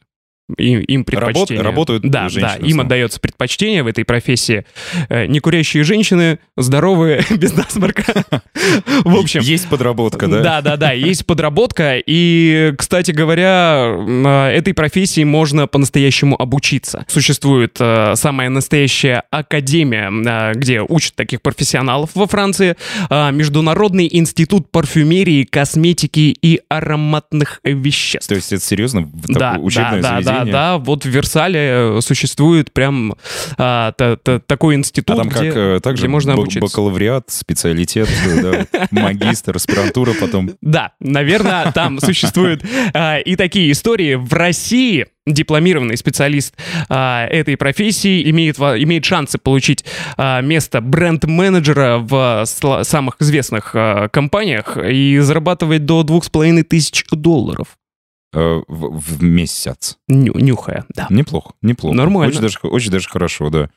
И- 0.57 0.73
им 0.73 1.05
предпочтение. 1.05 1.63
работают 1.63 2.03
да, 2.05 2.29
женщины 2.29 2.59
да, 2.61 2.67
им 2.67 2.81
отдается 2.81 3.21
предпочтение 3.21 3.83
в 3.83 3.87
этой 3.87 4.05
профессии. 4.05 4.65
Э, 5.09 5.27
Некурящие 5.27 5.85
женщины, 5.85 6.39
здоровые, 6.57 7.23
без 7.31 7.53
насморка. 7.53 8.25
В 9.05 9.17
общем, 9.17 9.41
Есть 9.41 9.69
подработка, 9.69 10.27
да? 10.27 10.43
да, 10.43 10.61
да, 10.63 10.77
да, 10.77 10.93
есть 10.93 11.27
подработка. 11.27 12.03
И, 12.05 12.73
кстати 12.79 13.11
говоря, 13.11 13.95
а, 13.99 14.51
этой 14.51 14.73
профессии 14.75 15.25
можно 15.25 15.67
по-настоящему 15.67 16.41
обучиться. 16.41 17.05
Существует 17.09 17.77
э, 17.79 18.15
самая 18.17 18.49
настоящая 18.49 19.25
академия, 19.31 20.11
а, 20.27 20.55
где 20.55 20.81
учат 20.81 21.15
таких 21.15 21.43
профессионалов 21.43 22.11
во 22.15 22.27
Франции. 22.27 22.77
А, 23.11 23.31
Международный 23.31 24.09
институт 24.11 24.71
парфюмерии, 24.71 25.45
косметики 25.45 26.35
и 26.41 26.61
ароматных 26.69 27.61
веществ. 27.65 28.29
То 28.29 28.35
есть 28.35 28.53
это 28.53 28.65
серьезно 28.65 29.09
Да, 29.27 29.59
да, 30.01 30.21
да, 30.23 30.38
да, 30.45 30.53
да, 30.53 30.79
вот 30.79 31.05
в 31.05 31.09
Версале 31.09 31.61
э, 31.61 32.01
существует 32.01 32.73
прям 32.73 33.15
а, 33.57 33.93
та- 33.93 34.17
та- 34.17 34.39
такой 34.41 34.75
институт, 34.75 35.17
А 35.17 35.19
там 35.19 35.29
где, 35.29 35.49
как 35.51 35.57
э, 35.57 35.81
также 35.83 36.03
где 36.05 36.09
можно 36.09 36.33
обучиться. 36.35 36.61
бакалавриат, 36.61 37.31
специалитет, 37.31 38.09
э, 38.27 38.65
магистр, 38.91 39.57
аспирантура 39.57 40.13
потом. 40.21 40.51
Да, 40.61 40.93
наверное, 41.01 41.73
там 41.73 42.01
существуют 42.01 42.63
а, 42.95 43.19
и 43.19 43.37
такие 43.37 43.71
истории. 43.73 44.15
В 44.15 44.33
России 44.33 45.07
дипломированный 45.27 45.97
специалист 45.99 46.55
а, 46.89 47.27
этой 47.27 47.57
профессии 47.59 48.31
имеет, 48.31 48.59
имеет 48.59 49.05
шансы 49.05 49.37
получить 49.37 49.85
а, 50.17 50.41
место 50.41 50.81
бренд-менеджера 50.81 51.99
в 51.99 52.45
сла- 52.47 52.83
самых 52.85 53.17
известных 53.21 53.73
а, 53.75 54.09
компаниях 54.09 54.79
и 54.79 55.19
зарабатывать 55.19 55.85
до 55.85 56.03
двух 56.03 56.25
с 56.25 56.31
половиной 56.31 56.63
тысяч 56.63 57.05
долларов, 57.11 57.69
В 58.33 58.65
в 58.69 59.23
месяц. 59.23 59.99
ню- 60.07 60.39
нюхая, 60.39 60.85
да. 60.95 61.07
Неплохо, 61.11 61.53
неплохо. 61.63 61.97
Нормально. 61.97 62.29
Очень 62.29 62.43
даже, 62.43 62.59
очень 62.63 62.91
даже 62.91 63.09
хорошо, 63.09 63.49
да. 63.51 63.71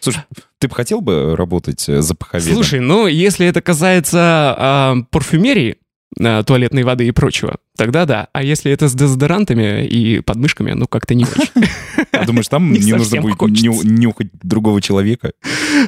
Слушай, 0.00 0.22
ты 0.58 0.68
бы 0.68 0.74
хотел 0.74 1.00
бы 1.00 1.34
работать 1.36 1.88
э, 1.88 2.02
запаховедом? 2.02 2.54
Слушай, 2.54 2.80
ну, 2.80 3.06
если 3.06 3.46
это 3.46 3.62
касается 3.62 4.54
а, 4.58 4.96
парфюмерии, 5.10 5.76
а, 6.20 6.42
туалетной 6.42 6.82
воды 6.82 7.06
и 7.06 7.10
прочего, 7.12 7.56
тогда 7.76 8.04
да. 8.04 8.28
А 8.32 8.42
если 8.42 8.70
это 8.70 8.88
с 8.88 8.94
дезодорантами 8.94 9.86
и 9.86 10.20
подмышками, 10.20 10.72
ну, 10.72 10.86
как-то 10.86 11.14
не 11.14 11.24
очень. 11.36 11.68
А 12.12 12.24
думаешь, 12.26 12.48
там 12.48 12.72
Не 12.72 12.92
нужно 12.92 13.22
будет 13.22 13.40
нюхать 13.40 14.28
другого 14.42 14.80
человека? 14.82 15.32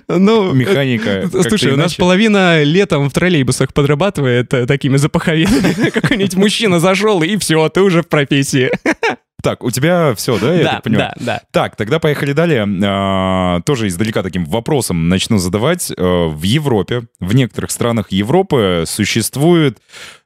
Ну, 0.08 0.52
Механика 0.52 1.28
э, 1.32 1.42
Слушай, 1.48 1.72
у 1.72 1.76
нас 1.76 1.94
половина 1.94 2.62
летом 2.62 3.08
в 3.08 3.12
троллейбусах 3.12 3.72
подрабатывает 3.72 4.52
э, 4.54 4.66
такими 4.66 4.96
запаховедами. 4.96 5.90
Какой-нибудь 5.94 6.34
мужчина 6.36 6.80
зашел, 6.80 7.22
и 7.22 7.36
все, 7.36 7.68
ты 7.68 7.82
уже 7.82 8.02
в 8.02 8.08
профессии. 8.08 8.70
Так, 9.40 9.62
у 9.62 9.70
тебя 9.70 10.14
все, 10.16 10.36
да, 10.38 10.54
я 10.54 10.64
Да, 10.64 10.70
так 10.72 10.82
понимаю? 10.82 11.12
да, 11.16 11.24
да. 11.24 11.42
Так, 11.52 11.76
тогда 11.76 12.00
поехали 12.00 12.32
далее. 12.32 12.66
А, 12.84 13.60
тоже 13.60 13.86
издалека 13.86 14.24
таким 14.24 14.44
вопросом 14.44 15.08
начну 15.08 15.38
задавать. 15.38 15.92
Э, 15.96 16.26
В 16.26 16.42
Европе, 16.42 17.06
в 17.20 17.34
некоторых 17.36 17.70
странах 17.70 18.10
Европы 18.10 18.82
существует 18.86 19.78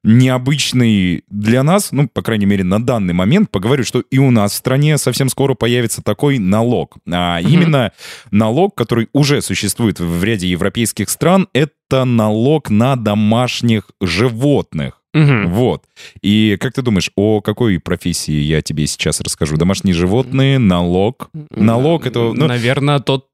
необычный 0.02 1.24
для 1.28 1.62
нас, 1.62 1.92
ну, 1.92 2.08
по 2.08 2.22
крайней 2.22 2.46
мере, 2.46 2.64
на 2.64 2.82
данный 2.82 3.12
момент, 3.12 3.50
поговорю, 3.50 3.84
что 3.84 4.00
и 4.00 4.18
у 4.18 4.30
нас 4.30 4.52
в 4.52 4.56
стране 4.56 4.96
совсем 4.96 5.28
скоро 5.28 5.54
появится 5.54 6.02
такой 6.02 6.38
налог. 6.38 6.96
А 7.10 7.38
именно 7.40 7.92
налог, 8.30 8.74
который 8.74 9.08
уже 9.12 9.42
существует 9.42 10.00
в 10.00 10.24
ряде 10.24 10.48
европейских 10.48 11.10
стран, 11.10 11.48
это 11.52 12.04
налог 12.06 12.70
на 12.70 12.96
домашних 12.96 13.90
животных. 14.00 15.01
Мгм. 15.14 15.52
Вот. 15.52 15.84
И 16.22 16.56
как 16.58 16.72
ты 16.72 16.82
думаешь, 16.82 17.10
о 17.16 17.40
какой 17.40 17.78
профессии 17.78 18.32
я 18.32 18.62
тебе 18.62 18.86
сейчас 18.86 19.20
расскажу? 19.20 19.56
Домашние 19.56 19.94
животные, 19.94 20.58
налог. 20.58 21.30
Налог 21.50 22.06
это, 22.06 22.32
ну, 22.32 22.46
Наверное, 22.46 22.98
тот 22.98 23.26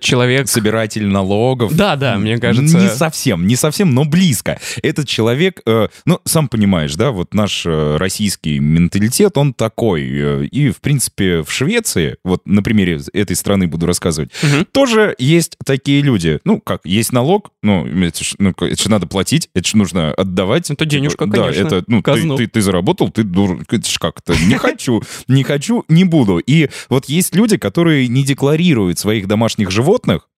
человек... 0.00 0.48
собиратель 0.48 1.06
налогов. 1.06 1.74
Да, 1.74 1.96
да, 1.96 2.16
мне 2.18 2.38
кажется... 2.38 2.78
Не 2.78 2.88
совсем, 2.88 3.46
не 3.46 3.56
совсем, 3.56 3.94
но 3.94 4.04
близко. 4.04 4.58
Этот 4.82 5.08
человек, 5.08 5.60
э, 5.66 5.88
ну, 6.04 6.20
сам 6.24 6.48
понимаешь, 6.48 6.94
да, 6.96 7.10
вот 7.10 7.34
наш 7.34 7.64
э, 7.66 7.96
российский 7.96 8.58
менталитет, 8.58 9.36
он 9.38 9.54
такой. 9.54 10.02
э, 10.10 10.44
и, 10.46 10.70
в 10.70 10.80
принципе, 10.80 11.42
в 11.42 11.50
Швеции, 11.50 12.16
вот 12.24 12.42
на 12.46 12.62
примере 12.62 13.00
этой 13.12 13.36
страны 13.36 13.66
буду 13.66 13.86
рассказывать, 13.86 14.30
Мгм. 14.42 14.66
тоже 14.72 15.14
есть 15.18 15.56
такие 15.64 16.02
люди. 16.02 16.40
Ну, 16.44 16.60
как, 16.60 16.80
есть 16.84 17.12
налог, 17.12 17.50
ну, 17.62 17.86
это 17.86 18.24
ж, 18.24 18.34
ну, 18.38 18.50
это 18.58 18.90
надо 18.90 19.06
платить, 19.06 19.48
это 19.54 19.68
же 19.68 19.76
нужно 19.76 20.12
отдавать. 20.12 20.70
Это 20.70 20.84
денежка, 20.84 21.26
Да, 21.26 21.42
конечно, 21.44 21.66
это, 21.66 21.84
ну, 21.86 22.02
казну. 22.02 22.36
ты, 22.36 22.46
ты, 22.46 22.50
ты 22.54 22.60
заработал, 22.62 23.10
ты 23.10 23.22
дур, 23.22 23.60
это 23.70 23.88
ж 23.88 23.98
как-то, 23.98 24.34
не 24.46 24.56
хочу, 24.58 25.02
не 25.28 25.42
хочу, 25.44 25.84
не 25.88 26.04
буду. 26.04 26.38
И 26.38 26.68
вот 26.88 27.06
есть 27.06 27.34
люди, 27.34 27.56
которые 27.56 28.08
не 28.08 28.24
декларируют 28.24 28.98
своих 28.98 29.26
домашних 29.26 29.43
животных, 29.70 30.28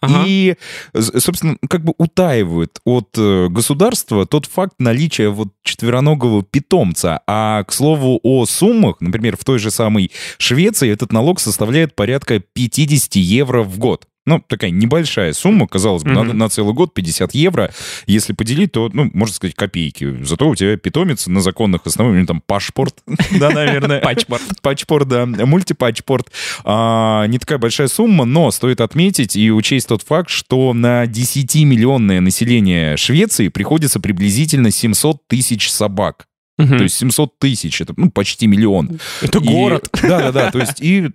Ага. 0.00 0.24
и, 0.26 0.56
собственно, 0.94 1.56
как 1.68 1.84
бы 1.84 1.94
утаивают 1.98 2.80
от 2.84 3.10
э, 3.16 3.48
государства 3.48 4.26
тот 4.26 4.46
факт 4.46 4.74
наличия 4.78 5.28
вот 5.28 5.48
четвероногого 5.62 6.42
питомца. 6.42 7.20
А, 7.26 7.62
к 7.64 7.72
слову, 7.72 8.20
о 8.22 8.44
суммах, 8.46 9.00
например, 9.00 9.36
в 9.36 9.44
той 9.44 9.58
же 9.58 9.70
самой 9.70 10.10
Швеции 10.38 10.90
этот 10.90 11.12
налог 11.12 11.40
составляет 11.40 11.94
порядка 11.94 12.40
50 12.40 13.16
евро 13.16 13.62
в 13.62 13.78
год. 13.78 14.06
Ну, 14.26 14.42
такая 14.46 14.70
небольшая 14.70 15.32
сумма, 15.34 15.66
казалось 15.66 16.02
бы, 16.02 16.10
на, 16.10 16.22
Мгм. 16.22 16.38
на 16.38 16.48
целый 16.48 16.72
год 16.72 16.94
50 16.94 17.34
евро. 17.34 17.70
Если 18.06 18.32
поделить, 18.32 18.72
то, 18.72 18.88
ну, 18.92 19.10
можно 19.12 19.34
сказать, 19.34 19.54
копейки. 19.54 20.24
Зато 20.24 20.48
у 20.48 20.54
тебя 20.54 20.76
питомец 20.78 21.26
на 21.26 21.42
законных 21.42 21.82
него 21.84 22.26
там 22.26 22.40
пашпорт, 22.40 23.02
да, 23.38 23.50
наверное. 23.50 24.00
Пачпорт. 24.00 24.42
Пачпорт, 24.62 25.08
да, 25.08 25.26
мультипачпорт. 25.26 26.30
А, 26.64 27.26
не 27.26 27.38
такая 27.38 27.58
большая 27.58 27.88
сумма, 27.88 28.24
но 28.24 28.50
стоит 28.50 28.80
отметить 28.80 29.36
и 29.36 29.50
учесть 29.50 29.88
тот 29.88 30.02
факт, 30.02 30.30
что 30.30 30.72
на 30.72 31.04
10-миллионное 31.04 32.20
население 32.20 32.96
Швеции 32.96 33.48
приходится 33.48 34.00
приблизительно 34.00 34.70
700 34.70 35.26
тысяч 35.28 35.70
собак. 35.70 36.26
Мгм. 36.56 36.78
То 36.78 36.84
есть 36.84 36.96
700 36.96 37.38
тысяч, 37.40 37.80
это 37.80 37.94
ну, 37.96 38.10
почти 38.10 38.46
миллион. 38.46 39.00
Это 39.22 39.38
И- 39.40 39.42
город. 39.42 39.88
Да-да-да, 40.02 40.52
то 40.52 40.58
есть 40.60 40.80
и 40.80 41.08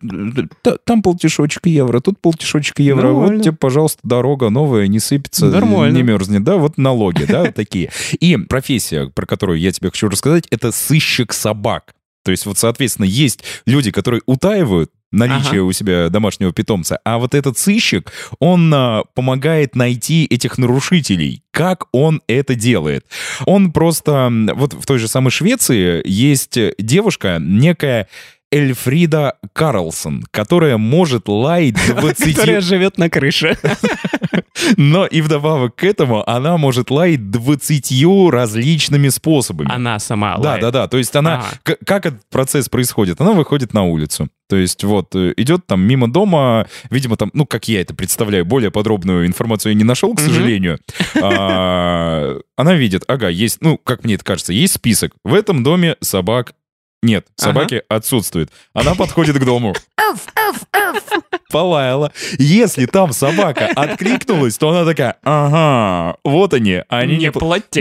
та- 0.62 0.78
там 0.84 1.02
полтишочек 1.02 1.66
евро, 1.66 2.02
тут 2.02 2.20
полтишочек 2.20 2.80
евро. 2.80 3.04
Нормально. 3.04 3.36
Вот 3.38 3.44
тебе, 3.44 3.56
пожалуйста, 3.56 4.00
дорога 4.04 4.50
новая, 4.50 4.88
не 4.88 5.00
сыпется, 5.00 5.46
Нормально. 5.46 5.96
не 5.96 6.04
мерзнет. 6.04 6.44
Да, 6.44 6.58
вот 6.58 6.78
налоги, 6.78 7.24
да, 7.24 7.52
такие. 7.54 7.90
И 8.20 8.36
профессия, 8.36 9.10
про 9.16 9.26
которую 9.26 9.60
я 9.60 9.72
тебе 9.72 9.90
хочу 9.90 10.10
рассказать, 10.10 10.46
это 10.52 10.72
сыщик 10.74 11.32
собак. 11.32 11.94
То 12.26 12.32
есть 12.32 12.46
вот, 12.46 12.58
соответственно, 12.58 13.06
есть 13.06 13.44
люди, 13.66 13.92
которые 13.92 14.22
утаивают 14.26 14.92
наличие 15.12 15.62
Ага. 15.62 15.64
у 15.64 15.72
себя 15.72 16.10
домашнего 16.10 16.52
питомца, 16.52 17.00
а 17.04 17.18
вот 17.18 17.34
этот 17.34 17.58
сыщик, 17.58 18.12
он 18.40 18.72
а, 18.74 19.04
помогает 19.14 19.76
найти 19.76 20.26
этих 20.26 20.58
нарушителей. 20.58 21.44
Как 21.52 21.86
он 21.92 22.22
это 22.28 22.56
делает? 22.56 23.06
Он 23.46 23.72
просто... 23.72 24.32
Вот 24.54 24.74
в 24.74 24.86
той 24.86 25.00
же 25.00 25.08
самой 25.08 25.32
Швеции 25.32 26.02
есть 26.06 26.58
девушка, 26.78 27.38
некая 27.40 28.08
Эльфрида 28.52 29.36
Карлсон, 29.54 30.24
которая 30.32 30.78
может 30.78 31.28
лаять 31.28 31.76
20... 31.96 32.36
Которая 32.36 32.62
живет 32.62 32.98
на 32.98 33.10
крыше. 33.10 33.58
Но 34.78 35.06
и 35.06 35.22
вдобавок 35.22 35.76
к 35.76 35.84
этому 35.84 36.28
она 36.30 36.58
может 36.58 36.92
лаять 36.92 37.30
20 37.32 38.32
различными 38.32 39.10
способами. 39.10 39.72
Она 39.72 40.00
сама 40.00 40.38
Да, 40.38 40.50
лает. 40.52 40.62
да, 40.62 40.72
да. 40.72 40.88
То 40.88 40.98
есть 40.98 41.16
она... 41.16 41.46
К- 41.64 41.78
Как 41.86 42.06
этот 42.06 42.22
процесс 42.30 42.68
происходит? 42.70 43.22
Она 43.22 43.32
выходит 43.34 43.74
на 43.74 43.84
улицу. 43.86 44.28
То 44.50 44.56
есть 44.58 44.84
вот 44.84 45.16
э, 45.16 45.34
идет 45.38 45.66
там 45.68 45.82
мимо 45.82 46.12
дома, 46.12 46.68
видимо, 46.90 47.16
там, 47.18 47.30
ну, 47.34 47.46
как 47.46 47.68
я 47.68 47.82
это 47.82 47.94
представляю, 47.94 48.46
более 48.46 48.72
подробную 48.72 49.28
информацию 49.28 49.74
я 49.74 49.78
не 49.78 49.84
нашел, 49.84 50.14
к 50.16 50.20
сожалению. 50.20 50.80
А, 51.22 52.38
Она 52.56 52.74
видит, 52.76 53.04
ага, 53.08 53.30
есть, 53.30 53.60
ну, 53.62 53.78
как 53.78 54.04
мне 54.04 54.16
это 54.16 54.24
кажется, 54.26 54.52
есть 54.54 54.74
список. 54.74 55.14
В 55.24 55.34
этом 55.34 55.64
доме 55.64 55.96
собак 56.02 56.54
Нет, 57.02 57.28
собаки 57.36 57.84
отсутствует. 57.88 58.52
Она 58.74 58.94
подходит 58.96 59.38
к 59.38 59.46
дому. 59.46 59.74
Полаяла. 61.50 62.12
Если 62.38 62.86
там 62.86 63.14
собака 63.14 63.68
откликнулась, 63.76 64.58
то 64.58 64.70
она 64.70 64.86
такая, 64.86 65.16
ага, 65.24 66.18
вот 66.24 66.54
они, 66.54 66.82
они 66.90 67.18
не, 67.18 67.32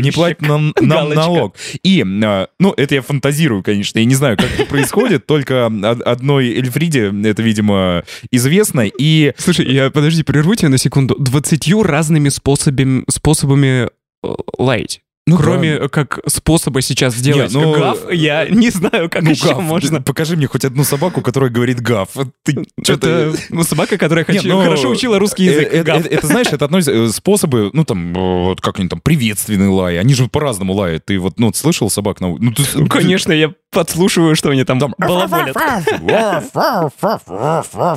Не 0.05 0.11
платят 0.11 0.41
нам, 0.41 0.73
нам 0.81 1.11
налог. 1.11 1.57
И, 1.83 2.03
а, 2.25 2.49
ну, 2.59 2.73
это 2.77 2.95
я 2.95 3.03
фантазирую, 3.03 3.63
конечно, 3.63 3.99
я 3.99 4.05
не 4.05 4.15
знаю, 4.15 4.37
как 4.37 4.47
это 4.55 4.65
происходит, 4.67 5.27
только 5.27 5.67
од- 5.67 6.03
одной 6.03 6.49
Эльфриде 6.55 7.13
это, 7.25 7.43
видимо, 7.43 8.05
известно, 8.31 8.87
и 8.87 9.35
Слушай, 9.37 9.71
я, 9.73 9.91
подожди, 9.91 10.23
прерву 10.23 10.55
тебя 10.55 10.69
на 10.69 10.79
секунду. 10.79 11.17
Двадцатью 11.19 11.83
разными 11.83 12.29
способами, 12.29 13.05
способами 13.09 13.89
э, 14.25 14.35
лаять. 14.59 15.03
Ну, 15.29 15.37
Кроме 15.37 15.89
как 15.89 16.21
способа 16.27 16.81
сейчас 16.81 17.15
сделать 17.15 17.53
ну, 17.53 17.75
гав, 17.75 18.11
я 18.11 18.49
не 18.49 18.71
знаю, 18.71 19.11
как 19.11 19.23
ну, 19.23 19.31
еще 19.31 19.49
гав. 19.49 19.61
можно. 19.63 20.01
Покажи 20.01 20.37
мне 20.37 20.47
хоть 20.47 20.65
одну 20.65 20.85
собаку, 20.85 21.21
которая 21.21 21.51
говорит 21.51 21.81
гав. 21.81 22.09
Ты 22.45 22.65
Это 22.87 23.35
ну, 23.51 23.63
собака, 23.63 23.99
которая 23.99 24.25
Нет, 24.29 24.39
хочу- 24.43 24.49
ну, 24.49 24.63
хорошо 24.63 24.89
учила 24.89 25.19
русский 25.19 25.47
э, 25.47 25.53
язык. 25.53 25.69
э, 25.75 25.83
Гав. 25.83 26.01
Это, 26.01 26.09
это, 26.09 26.27
знаешь, 26.27 26.47
это 26.51 26.65
одно 26.65 26.79
из 26.79 26.89
э, 26.89 27.09
способы, 27.11 27.71
ну 27.73 27.85
там, 27.85 28.15
э, 28.17 28.45
вот 28.45 28.61
как 28.63 28.79
они 28.79 28.89
там, 28.89 29.01
приветственный 29.01 29.69
лай. 29.69 29.99
Они 29.99 30.15
же 30.15 30.29
по-разному 30.29 30.73
лают. 30.73 31.05
Ты 31.05 31.19
вот, 31.19 31.39
ну, 31.39 31.53
слышал 31.53 31.91
собак? 31.91 32.21
на 32.21 32.29
Ну, 32.29 32.53
ты, 32.53 32.63
Ну, 32.75 32.87
конечно, 32.87 33.33
я 33.33 33.53
подслушиваю, 33.71 34.35
что 34.35 34.49
они 34.51 34.65
там, 34.65 34.79
балаболят. 34.97 35.55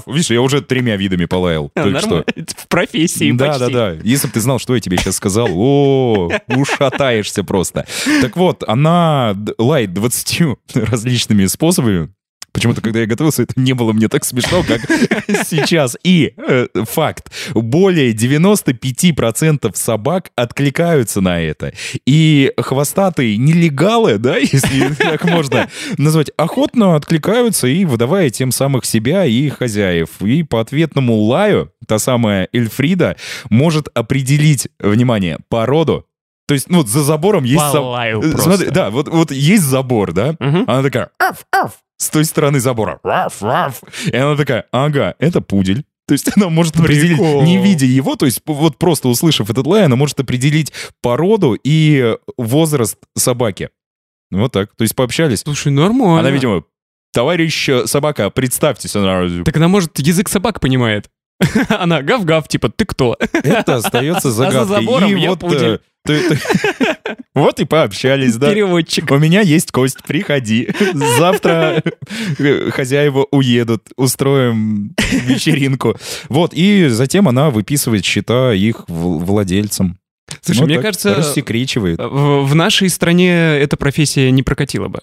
Видишь, 0.05 0.31
я 0.31 0.41
уже 0.41 0.61
тремя 0.61 0.97
видами 0.97 1.25
полаял 1.25 1.69
только 1.73 1.99
что. 1.99 2.09
Нормально. 2.09 2.45
В 2.57 2.67
профессии 2.67 3.31
Да, 3.31 3.47
почти. 3.47 3.59
да, 3.59 3.69
да. 3.93 3.97
Если 4.03 4.27
бы 4.27 4.33
ты 4.33 4.41
знал, 4.41 4.59
что 4.59 4.75
я 4.75 4.81
тебе 4.81 4.97
сейчас 4.97 5.15
сказал, 5.15 5.47
о, 5.51 6.29
ушатаешься 7.21 7.43
просто. 7.43 7.85
Так 8.21 8.35
вот, 8.35 8.63
она 8.67 9.35
лает 9.57 9.93
20 9.93 10.41
различными 10.73 11.45
способами. 11.45 12.09
Почему-то, 12.53 12.81
когда 12.81 12.99
я 12.99 13.05
готовился, 13.05 13.43
это 13.43 13.53
не 13.55 13.71
было 13.71 13.93
мне 13.93 14.09
так 14.09 14.25
смешно, 14.25 14.61
как 14.67 14.81
сейчас. 15.47 15.95
И 16.03 16.33
э, 16.35 16.67
факт. 16.83 17.31
Более 17.53 18.11
95% 18.11 19.71
собак 19.73 20.31
откликаются 20.35 21.21
на 21.21 21.41
это. 21.41 21.71
И 22.05 22.51
хвостатые 22.57 23.37
нелегалы, 23.37 24.17
да, 24.17 24.35
если 24.37 24.93
так 24.95 25.23
можно 25.23 25.69
назвать, 25.97 26.31
охотно 26.35 26.97
откликаются 26.97 27.67
и 27.67 27.85
выдавая 27.85 28.29
тем 28.29 28.51
самых 28.51 28.83
себя 28.83 29.25
и 29.25 29.47
хозяев. 29.47 30.21
И 30.21 30.43
по 30.43 30.59
ответному 30.59 31.15
лаю 31.21 31.71
та 31.87 31.99
самая 31.99 32.49
Эльфрида 32.51 33.15
может 33.49 33.87
определить, 33.93 34.67
внимание, 34.79 35.37
породу. 35.47 36.05
То 36.51 36.55
есть, 36.55 36.69
ну, 36.69 36.79
вот 36.79 36.89
за 36.89 37.01
забором 37.01 37.45
есть... 37.45 37.61
Полаю 37.61 38.17
Э, 38.17 38.31
просто. 38.31 38.41
Смотри, 38.41 38.71
да, 38.71 38.89
вот, 38.89 39.07
вот 39.07 39.31
есть 39.31 39.63
забор, 39.63 40.11
да? 40.11 40.35
Мгм. 40.37 40.65
Она 40.67 40.83
такая, 40.83 41.09
«Аф, 41.17 41.45
аф», 41.49 41.75
с 41.95 42.09
той 42.09 42.25
стороны 42.25 42.59
забора. 42.59 42.99
«Аф, 43.03 43.41
аф». 43.41 43.81
И 44.05 44.13
она 44.13 44.35
такая, 44.35 44.65
ага, 44.73 45.15
это 45.17 45.39
пудель. 45.39 45.85
То 46.09 46.11
есть 46.13 46.29
она 46.35 46.49
может 46.49 46.77
определить, 46.77 47.17
Прикол. 47.17 47.43
не 47.43 47.57
видя 47.57 47.85
его, 47.85 48.17
то 48.17 48.25
есть 48.25 48.41
вот 48.45 48.77
просто 48.77 49.07
услышав 49.07 49.49
этот 49.49 49.65
лай, 49.65 49.85
она 49.85 49.95
может 49.95 50.19
определить 50.19 50.73
породу 51.01 51.57
и 51.63 52.17
возраст 52.35 52.97
собаки. 53.15 53.69
Вот 54.29 54.51
так. 54.51 54.75
То 54.75 54.81
есть 54.81 54.93
пообщались. 54.93 55.39
Слушай, 55.39 55.71
нормально. 55.71 56.19
Она, 56.19 56.31
видимо, 56.31 56.65
товарищ 57.13 57.69
э, 57.69 57.87
собака, 57.87 58.29
представьтесь. 58.29 58.93
Она, 58.93 59.43
Так 59.45 59.55
она, 59.55 59.69
может, 59.69 59.97
язык 59.99 60.27
собак 60.27 60.59
понимает. 60.59 61.09
Она 61.69 62.01
гав-гав, 62.01 62.47
типа, 62.47 62.69
ты 62.69 62.85
кто? 62.85 63.15
это 63.31 63.77
остается 63.77 64.27
А 64.27 64.31
за 64.31 64.51
загадкой. 64.51 64.85
забором 64.85 65.15
и 65.15 65.19
я 65.21 65.29
вот, 65.29 65.39
пудель. 65.39 65.79
Вот 67.35 67.59
и 67.59 67.65
пообщались, 67.65 68.35
да. 68.35 68.49
Переводчик. 68.49 69.09
У 69.11 69.17
меня 69.17 69.41
есть 69.41 69.71
кость, 69.71 70.03
приходи. 70.03 70.69
Завтра 71.17 71.83
хозяева 72.71 73.27
уедут, 73.31 73.83
устроим 73.97 74.95
вечеринку. 75.11 75.95
Вот, 76.29 76.53
и 76.53 76.87
затем 76.87 77.27
она 77.27 77.49
выписывает 77.49 78.05
счета 78.05 78.53
их 78.53 78.85
владельцам. 78.87 79.97
Слушай, 80.41 80.59
Вот 80.59 80.65
мне 80.67 80.79
кажется, 80.79 81.15
Рассекречивает. 81.15 81.99
в, 81.99 82.43
в 82.45 82.55
нашей 82.55 82.89
стране 82.89 83.31
эта 83.31 83.75
профессия 83.75 84.31
не 84.31 84.43
прокатила 84.43 84.87
бы. 84.87 85.01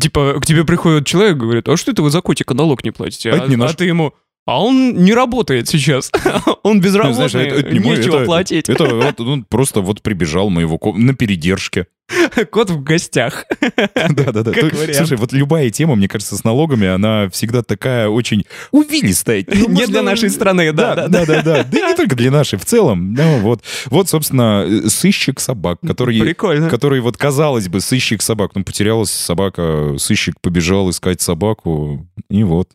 Типа, 0.00 0.40
к 0.40 0.46
тебе 0.46 0.64
приходит 0.64 1.06
человек 1.06 1.36
и 1.36 1.40
говорит, 1.40 1.68
а 1.68 1.76
что 1.76 1.90
это 1.90 2.02
вы 2.02 2.10
за 2.10 2.22
котика 2.22 2.54
налог 2.54 2.84
не 2.84 2.92
платите? 2.92 3.30
А 3.32 3.46
не 3.46 3.56
наш. 3.56 3.74
ты 3.74 3.84
ему, 3.84 4.14
а 4.46 4.62
он 4.62 4.94
не 5.04 5.12
работает 5.14 5.68
сейчас. 5.68 6.10
он 6.62 6.76
Ну, 6.76 6.80
безработный, 6.80 7.28
знаешь, 7.28 7.34
это- 7.34 7.60
это 7.60 7.70
не 7.72 7.78
мой, 7.80 7.96
нечего 7.98 8.16
это- 8.16 8.24
платить. 8.26 8.68
Это 8.68 8.84
вот 8.86 9.20
он 9.20 9.44
просто 9.44 9.80
вот 9.80 10.02
прибежал 10.02 10.50
моего 10.50 10.78
ко- 10.78 10.92
на 10.92 11.14
передержке. 11.14 11.86
Кот 12.50 12.68
в 12.68 12.82
гостях. 12.82 13.44
Да-да-да. 13.94 14.52
Слушай, 14.92 15.16
вот 15.16 15.32
любая 15.32 15.70
тема, 15.70 15.94
мне 15.94 16.08
кажется, 16.08 16.36
с 16.36 16.44
налогами, 16.44 16.86
она 16.88 17.30
всегда 17.30 17.62
такая 17.62 18.08
очень 18.08 18.44
увилистая. 18.70 19.44
Ну, 19.48 19.68
Не 19.70 19.86
для 19.86 20.02
нашей 20.02 20.28
страны, 20.28 20.72
да, 20.72 20.94
да, 20.94 21.08
да, 21.08 21.24
да, 21.24 21.42
да. 21.42 21.64
Да 21.64 21.78
и 21.78 21.82
не 21.82 21.94
только 21.94 22.16
для 22.16 22.30
нашей, 22.30 22.58
в 22.58 22.64
целом. 22.64 23.14
Ну, 23.14 23.38
вот, 23.38 23.62
вот, 23.86 24.08
собственно, 24.08 24.66
э, 24.68 24.88
сыщик 24.88 25.40
собак, 25.40 25.78
который, 25.86 26.20
Прикольно. 26.20 26.68
который 26.68 27.00
вот, 27.00 27.16
казалось 27.16 27.68
бы, 27.68 27.80
сыщик 27.80 28.20
собак. 28.20 28.50
Ну, 28.54 28.64
потерялась 28.64 29.10
собака, 29.10 29.94
сыщик 29.98 30.34
побежал 30.42 30.90
искать 30.90 31.20
собаку, 31.20 32.06
и 32.28 32.42
вот. 32.42 32.68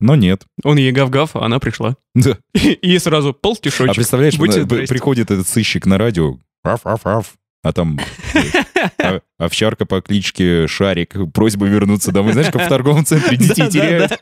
Но 0.00 0.16
нет. 0.16 0.42
Он 0.64 0.76
ей 0.78 0.92
гав-гав, 0.92 1.30
а 1.36 1.44
она 1.44 1.58
пришла. 1.58 1.96
Да. 2.14 2.36
И 2.54 2.98
сразу 2.98 3.32
полтишочек. 3.34 3.90
А 3.90 3.94
представляешь, 3.94 4.36
Будьте 4.36 4.60
на- 4.60 4.66
п- 4.66 4.74
здрасте. 4.76 4.94
приходит 4.94 5.30
этот 5.30 5.46
сыщик 5.46 5.86
на 5.86 5.98
радио, 5.98 6.38
раф-раф-раф, 6.64 7.34
а 7.62 7.72
там 7.74 8.00
э, 8.32 8.40
а- 9.02 9.20
овчарка 9.38 9.84
по 9.84 10.00
кличке 10.00 10.66
Шарик, 10.66 11.14
просьба 11.34 11.66
вернуться 11.66 12.10
домой. 12.12 12.32
Знаешь, 12.32 12.50
как 12.50 12.64
в 12.64 12.68
торговом 12.68 13.04
центре 13.04 13.36
детей 13.38 13.68
теряют. 13.68 14.18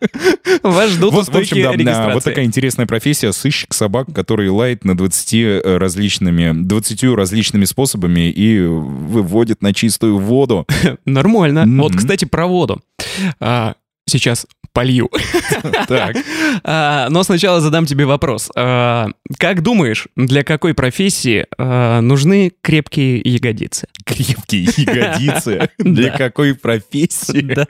Вас 0.65 0.91
ждут 0.91 1.13
Вот, 1.13 1.29
в 1.29 1.37
общем, 1.37 1.85
да, 1.85 2.13
вот 2.13 2.25
такая 2.25 2.45
интересная 2.45 2.87
профессия. 2.87 3.33
Сыщик 3.33 3.73
собак, 3.75 4.09
который 4.13 4.49
лает 4.51 4.85
на 4.85 4.97
20 4.97 5.65
различными, 5.65 6.53
20 6.65 7.05
различными 7.15 7.65
способами 7.65 8.29
и 8.31 8.61
выводит 8.61 9.63
на 9.63 9.73
чистую 9.73 10.19
воду. 10.19 10.67
Нормально. 11.05 11.65
Вот, 11.81 11.95
кстати, 11.95 12.25
про 12.25 12.49
воду. 12.49 12.81
А, 13.39 13.75
сейчас 14.07 14.47
полью. 14.79 15.11
Так. 15.89 16.17
А, 16.65 17.09
но 17.11 17.23
сначала 17.23 17.61
задам 17.61 17.87
тебе 17.87 18.05
вопрос. 18.05 18.51
А, 18.57 19.09
как 19.39 19.63
думаешь, 19.63 20.09
для 20.17 20.43
какой 20.43 20.75
профессии 20.75 21.47
а, 21.57 22.01
нужны 22.01 22.53
крепкие 22.63 23.21
ягодицы? 23.23 23.87
Крепкие 24.05 24.65
ягодицы. 24.77 25.71
Для 25.79 26.11
какой 26.11 26.55
профессии? 26.55 27.41
Да. 27.41 27.67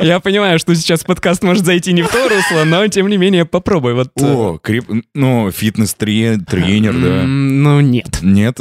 Я 0.00 0.20
понимаю, 0.20 0.58
что 0.58 0.74
сейчас 0.74 1.04
подкаст 1.04 1.42
может 1.42 1.64
зайти 1.64 1.92
не 1.92 2.02
в 2.02 2.08
то 2.08 2.28
русло, 2.28 2.64
но 2.64 2.86
тем 2.88 3.08
не 3.08 3.16
менее 3.16 3.44
попробуй. 3.44 3.94
Вот, 3.94 4.08
э, 4.16 4.24
О, 4.24 4.58
креп... 4.58 4.86
ну, 5.14 5.50
фитнес-тренер, 5.50 6.94
да. 6.94 7.22
Ну, 7.24 7.80
нет. 7.80 8.18
Нет, 8.22 8.58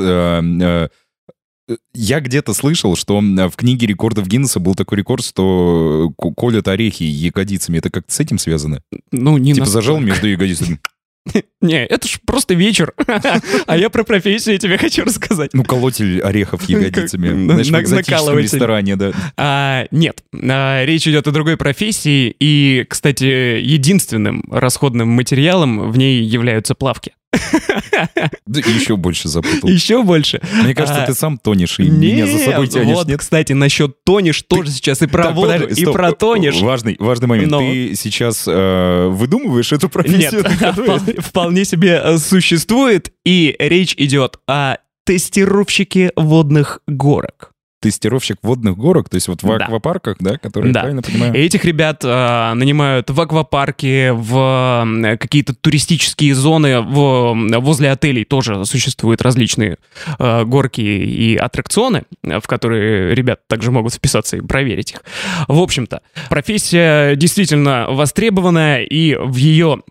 я 1.93 2.19
где-то 2.19 2.53
слышал, 2.53 2.95
что 2.95 3.19
в 3.19 3.51
книге 3.55 3.87
рекордов 3.87 4.27
Гиннесса 4.27 4.59
был 4.59 4.75
такой 4.75 4.99
рекорд, 4.99 5.23
что 5.25 6.11
ко- 6.17 6.31
колят 6.33 6.67
орехи 6.67 7.03
ягодицами. 7.03 7.77
Это 7.77 7.89
как-то 7.89 8.13
с 8.13 8.19
этим 8.19 8.37
связано? 8.37 8.81
Ну, 9.11 9.37
не 9.37 9.53
Типа 9.53 9.65
зажал 9.65 9.99
между 9.99 10.27
ягодицами. 10.27 10.79
Не, 11.61 11.85
это 11.85 12.07
ж 12.07 12.19
просто 12.25 12.55
вечер. 12.55 12.93
А 13.67 13.77
я 13.77 13.89
про 13.91 14.03
профессию 14.03 14.57
тебе 14.57 14.77
хочу 14.79 15.03
рассказать. 15.03 15.51
Ну, 15.53 15.63
колотель 15.63 16.19
орехов 16.21 16.63
ягодицами. 16.67 17.29
Знаешь, 17.45 17.67
в 17.67 17.79
экзотическом 17.79 18.39
ресторане, 18.39 18.95
да. 18.95 19.11
А, 19.37 19.85
нет, 19.91 20.23
А, 20.33 20.83
речь 20.83 21.07
идет 21.07 21.27
о 21.27 21.31
другой 21.31 21.57
профессии, 21.57 22.35
и, 22.39 22.85
кстати, 22.89 23.23
единственным 23.61 24.43
расходным 24.51 25.09
материалом 25.09 25.91
в 25.91 25.97
ней 25.97 26.23
являются 26.23 26.73
плавки. 26.73 27.13
Да 28.45 28.59
еще 28.59 28.97
больше 28.97 29.27
запутал. 29.29 29.69
Еще 29.69 30.03
больше. 30.03 30.41
Мне 30.63 30.75
кажется, 30.75 31.03
А, 31.03 31.05
ты 31.07 31.13
сам 31.13 31.37
тонешь 31.37 31.79
и 31.79 31.83
меня 31.89 32.25
за 32.25 32.37
собой 32.39 32.65
Нет, 32.65 32.73
тянешь, 32.73 32.95
Вот, 32.95 33.07
нет? 33.07 33.19
кстати, 33.19 33.53
насчет 33.53 34.03
тонешь 34.03 34.41
тоже 34.43 34.71
сейчас 34.71 35.01
и 35.01 35.07
про 35.07 35.25
Так, 35.25 35.35
воду, 35.35 35.51
подожди, 35.53 35.81
и 35.81 35.83
стоп. 35.85 35.95
про 35.95 36.11
тонешь. 36.11 36.59
Важный, 36.61 36.95
важный 36.99 37.27
момент. 37.27 37.51
Но. 37.51 37.59
Ты 37.59 37.93
сейчас 37.95 38.45
э, 38.47 39.07
выдумываешь 39.09 39.71
эту 39.71 39.85
Нет, 39.87 39.91
профессию? 39.93 40.43
вполне, 40.73 41.13
вполне 41.21 41.65
себе 41.65 42.01
э, 42.03 42.17
существует, 42.17 43.13
и 43.25 43.55
речь 43.59 43.93
идет 43.97 44.37
о 44.47 44.77
тестировщике 45.05 46.11
водных 46.15 46.79
горок. 46.87 47.50
Тестировщик 47.81 48.37
водных 48.43 48.77
горок, 48.77 49.09
то 49.09 49.15
есть 49.15 49.27
вот 49.27 49.41
в 49.41 49.47
Да. 49.47 49.55
аквапарках, 49.65 50.17
да, 50.19 50.37
которые, 50.37 50.71
Да. 50.71 50.81
правильно 50.81 51.01
понимаю? 51.01 51.33
Этих 51.35 51.65
ребят 51.65 52.01
э, 52.05 52.53
нанимают 52.53 53.09
в 53.09 53.19
аквапарке, 53.19 54.13
в 54.13 54.87
какие-то 55.19 55.55
туристические 55.55 56.35
зоны, 56.35 56.81
в, 56.81 57.33
возле 57.59 57.91
отелей 57.91 58.23
тоже 58.23 58.63
существуют 58.65 59.21
различные 59.23 59.77
э, 60.19 60.43
горки 60.45 60.81
и 60.81 61.35
аттракционы, 61.35 62.03
в 62.23 62.43
которые 62.47 63.15
ребят 63.15 63.47
также 63.47 63.71
могут 63.71 63.93
вписаться 63.95 64.37
и 64.37 64.41
проверить 64.41 64.91
их. 64.91 65.03
В 65.47 65.59
общем-то, 65.59 66.01
профессия 66.29 67.15
действительно 67.15 67.87
востребованная, 67.89 68.83
и 68.83 69.15
в 69.15 69.35
ее 69.37 69.81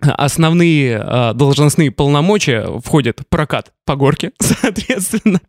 основные 0.00 1.02
э, 1.04 1.32
должностные 1.34 1.90
полномочия 1.90 2.66
входят 2.84 3.20
прокат 3.28 3.72
по 3.84 3.96
горке, 3.96 4.32
соответственно. 4.40 5.40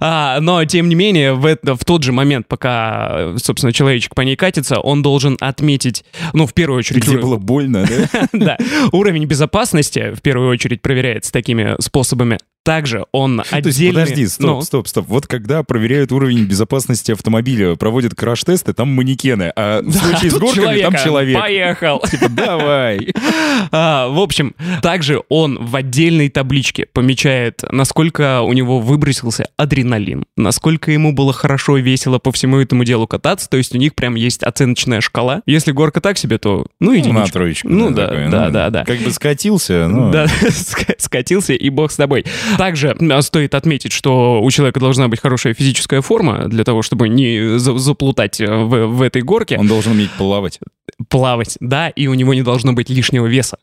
А, 0.00 0.40
но, 0.40 0.64
тем 0.64 0.88
не 0.88 0.94
менее, 0.94 1.34
в, 1.34 1.44
это, 1.44 1.76
в 1.76 1.84
тот 1.84 2.02
же 2.02 2.12
момент, 2.12 2.46
пока, 2.48 3.36
собственно, 3.36 3.72
человечек 3.72 4.14
по 4.14 4.22
ней 4.22 4.36
катится, 4.36 4.80
он 4.80 5.02
должен 5.02 5.36
отметить, 5.40 6.04
ну, 6.32 6.46
в 6.46 6.54
первую 6.54 6.78
очередь... 6.78 7.04
Где 7.04 7.18
было 7.18 7.36
больно, 7.36 7.86
да? 7.86 8.28
Да. 8.32 8.58
Уровень 8.92 9.24
безопасности, 9.24 10.12
в 10.14 10.20
первую 10.20 10.50
очередь, 10.50 10.82
проверяется 10.82 11.32
такими 11.32 11.74
способами. 11.80 12.38
Также 12.64 13.04
он 13.12 13.38
То 13.38 13.56
есть, 13.56 13.76
отдельный... 13.78 14.02
подожди, 14.02 14.26
стоп, 14.26 14.46
ну, 14.46 14.62
стоп, 14.62 14.88
стоп. 14.88 15.04
Вот 15.06 15.26
когда 15.26 15.62
проверяют 15.62 16.12
уровень 16.12 16.44
безопасности 16.44 17.12
автомобиля, 17.12 17.76
проводят 17.76 18.14
краш-тесты, 18.14 18.72
там 18.72 18.88
манекены, 18.88 19.52
а 19.54 19.82
в 19.82 19.92
да, 19.92 19.98
случае 20.00 20.30
с 20.30 20.34
горками 20.34 20.80
там 20.80 20.94
человека. 20.94 21.04
человек. 21.04 21.38
Поехал. 21.40 22.02
Типа, 22.10 22.28
давай. 22.28 23.12
А, 23.70 24.08
в 24.08 24.18
общем, 24.18 24.54
также 24.82 25.22
он 25.28 25.64
в 25.64 25.74
отдельной 25.76 26.28
табличке 26.28 26.86
помечает, 26.92 27.62
насколько 27.70 28.42
у 28.42 28.52
него 28.52 28.78
выбросился 28.80 29.46
адреналин, 29.56 30.24
насколько 30.36 30.90
ему 30.90 31.12
было 31.12 31.32
хорошо 31.32 31.78
и 31.78 31.82
весело 31.82 32.18
по 32.18 32.30
всему 32.32 32.58
этому 32.58 32.84
делу 32.84 33.06
кататься. 33.06 33.48
То 33.48 33.56
есть 33.56 33.74
у 33.74 33.78
них 33.78 33.94
прям 33.94 34.14
есть 34.16 34.42
оценочная 34.42 35.00
шкала. 35.00 35.42
Если 35.46 35.72
горка 35.72 36.00
так 36.00 36.18
себе, 36.18 36.38
то 36.38 36.66
ну 36.80 36.90
Ну, 36.90 36.92
единичка. 36.92 37.20
на 37.20 37.26
троечку. 37.26 37.68
Ну 37.68 37.90
да, 37.90 38.06
такое, 38.06 38.30
да, 38.30 38.46
ну, 38.46 38.52
да, 38.52 38.70
да. 38.70 38.84
Как 38.84 38.98
бы 38.98 39.10
скатился, 39.10 39.88
ну... 39.88 40.10
Да, 40.14 40.26
ска- 40.26 40.94
скатился, 40.98 41.52
и 41.54 41.68
бог 41.70 41.90
с 41.90 41.96
тобой. 41.96 42.24
Также 42.56 42.90
а, 43.10 43.22
стоит 43.22 43.54
отметить, 43.54 43.92
что 43.92 44.40
у 44.42 44.50
человека 44.50 44.80
должна 44.80 45.08
быть 45.08 45.20
хорошая 45.20 45.54
физическая 45.54 46.00
форма 46.00 46.48
для 46.48 46.64
того, 46.64 46.82
чтобы 46.82 47.08
не 47.08 47.58
за- 47.58 47.78
заплутать 47.78 48.40
э, 48.40 48.46
в, 48.46 48.86
в 48.86 49.02
этой 49.02 49.22
горке, 49.22 49.56
Он 49.58 49.66
должен 49.66 49.92
уметь 49.92 50.10
плавать. 50.12 50.60
плавать, 51.08 51.56
да, 51.60 51.88
и 51.88 52.06
у 52.06 52.14
него 52.14 52.34
не 52.34 52.42
должно 52.42 52.72
быть 52.72 52.90
лишнего 52.90 53.26
веса. 53.26 53.58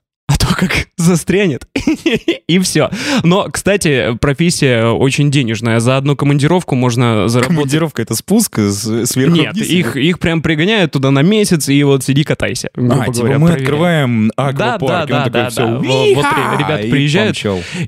А 0.62 0.67
как 0.67 0.88
застрянет, 0.97 1.67
и 2.47 2.60
все. 2.60 2.89
Но, 3.24 3.50
кстати, 3.52 4.15
профессия 4.17 4.86
очень 4.86 5.32
денежная. 5.32 5.80
За 5.80 5.97
одну 5.97 6.15
командировку 6.15 6.76
можно 6.76 7.28
заработать... 7.28 7.58
Командировка— 7.58 8.02
это 8.04 8.15
спуск 8.15 8.60
сверху 8.60 9.36
Нет, 9.36 9.56
вниз? 9.56 9.67
их, 9.69 9.97
их 9.97 10.19
прям 10.19 10.41
пригоняют 10.41 10.91
туда 10.91 11.10
на 11.10 11.24
месяц, 11.24 11.67
и 11.67 11.84
вот 11.84 12.04
сиди 12.04 12.24
катайся. 12.24 12.69
А, 12.76 12.80
типа 12.80 13.12
говоря, 13.12 13.39
мы 13.39 13.47
проверяй. 13.47 13.63
открываем 13.63 14.32
Да, 14.38 14.47
аквапарк, 14.50 14.89
да, 14.89 15.00
и 15.00 15.02
он 15.04 15.08
да, 15.08 15.24
такой, 15.26 15.32
да, 15.32 15.50
все, 15.50 15.65
да. 15.65 15.78
Вот- 15.80 16.15
вот 16.15 16.26
ре- 16.26 16.58
ребята 16.60 16.88
приезжают. 16.89 17.38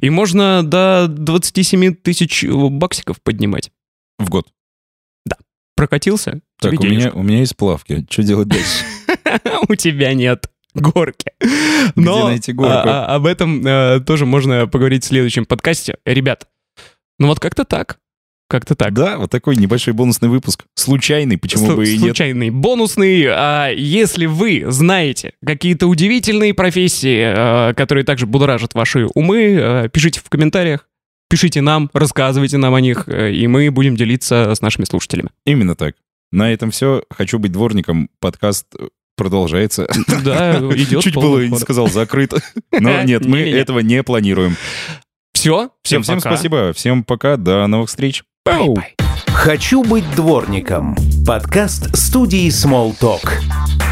И 0.02 0.10
можно 0.10 0.64
до 0.64 1.08
27 1.10 1.94
тысяч 1.94 2.44
баксиков 2.44 3.22
поднимать. 3.22 3.72
В 4.18 4.30
год. 4.30 4.48
Прокатился? 5.76 6.40
Так, 6.62 6.80
у 6.80 6.84
меня, 6.84 7.12
у 7.14 7.24
меня 7.24 7.40
есть 7.40 7.58
плавки. 7.58 8.06
Что 8.10 8.24
делать 8.24 8.48
дальше? 8.48 8.86
У 9.68 9.76
тебя 9.76 10.14
нет 10.14 10.48
горки. 10.74 11.32
Но 11.96 12.28
найти 12.30 12.54
горку? 12.54 12.74
а- 12.90 13.06
а- 13.08 13.16
об 13.16 13.26
этом 13.26 13.66
э, 13.66 14.00
тоже 14.06 14.26
можно 14.26 14.68
поговорить 14.68 15.04
в 15.04 15.08
следующем 15.08 15.46
подкасте. 15.46 15.98
Ребят, 16.06 16.48
ну 17.20 17.28
вот 17.28 17.40
как-то 17.40 17.64
так. 17.66 18.00
Как-то 18.50 18.76
так. 18.76 18.94
Да, 18.94 19.18
вот 19.18 19.32
такой 19.32 19.56
небольшой 19.56 19.94
бонусный 19.94 20.30
выпуск. 20.30 20.66
Случайный, 20.76 21.38
почему 21.38 21.66
Слу- 21.72 21.76
бы 21.78 21.88
и 21.88 21.94
нет. 21.94 22.02
случайный, 22.02 22.50
бонусный. 22.52 23.26
А 23.30 23.70
если 23.70 24.26
вы 24.28 24.66
знаете 24.68 25.34
какие-то 25.44 25.88
удивительные 25.88 26.54
профессии, 26.54 27.70
э, 27.70 27.74
которые 27.74 28.04
также 28.04 28.28
будоражат 28.28 28.76
ваши 28.76 29.08
умы, 29.16 29.58
э, 29.60 29.90
пишите 29.90 30.20
в 30.20 30.30
комментариях, 30.30 30.88
пишите 31.30 31.62
нам, 31.62 31.90
рассказывайте 31.94 32.58
нам 32.58 32.76
о 32.76 32.82
них, 32.82 33.08
и 33.10 33.48
мы 33.48 33.72
будем 33.72 33.96
делиться 33.96 34.54
с 34.54 34.62
нашими 34.62 34.86
слушателями. 34.86 35.30
Именно 35.48 35.76
так. 35.76 35.96
На 36.32 36.52
этом 36.54 36.70
все. 36.70 37.04
Хочу 37.10 37.40
быть 37.40 37.52
дворником. 37.52 38.10
Подкаст 38.20 38.68
продолжается. 39.16 39.88
Да, 40.24 40.60
идет 40.60 41.04
Чуть 41.04 41.16
было 41.16 41.46
не 41.46 41.58
сказал 41.58 41.88
закрыто. 41.90 42.42
Но 42.72 43.04
нет, 43.04 43.26
мы 43.26 43.40
этого 43.40 43.80
не 43.80 44.04
планируем. 44.04 44.56
Все, 45.34 45.70
Всем, 45.84 46.04
всем 46.04 46.20
спасибо. 46.20 46.72
Всем 46.74 47.04
пока. 47.04 47.38
До 47.38 47.66
новых 47.68 47.90
встреч. 47.90 48.24
Пау. 48.44 48.78
«Хочу 49.28 49.84
быть 49.84 50.10
дворником»– 50.16 50.96
подкаст 51.28 51.96
студии 51.98 52.48
Small 52.48 52.98
Talk. 52.98 53.83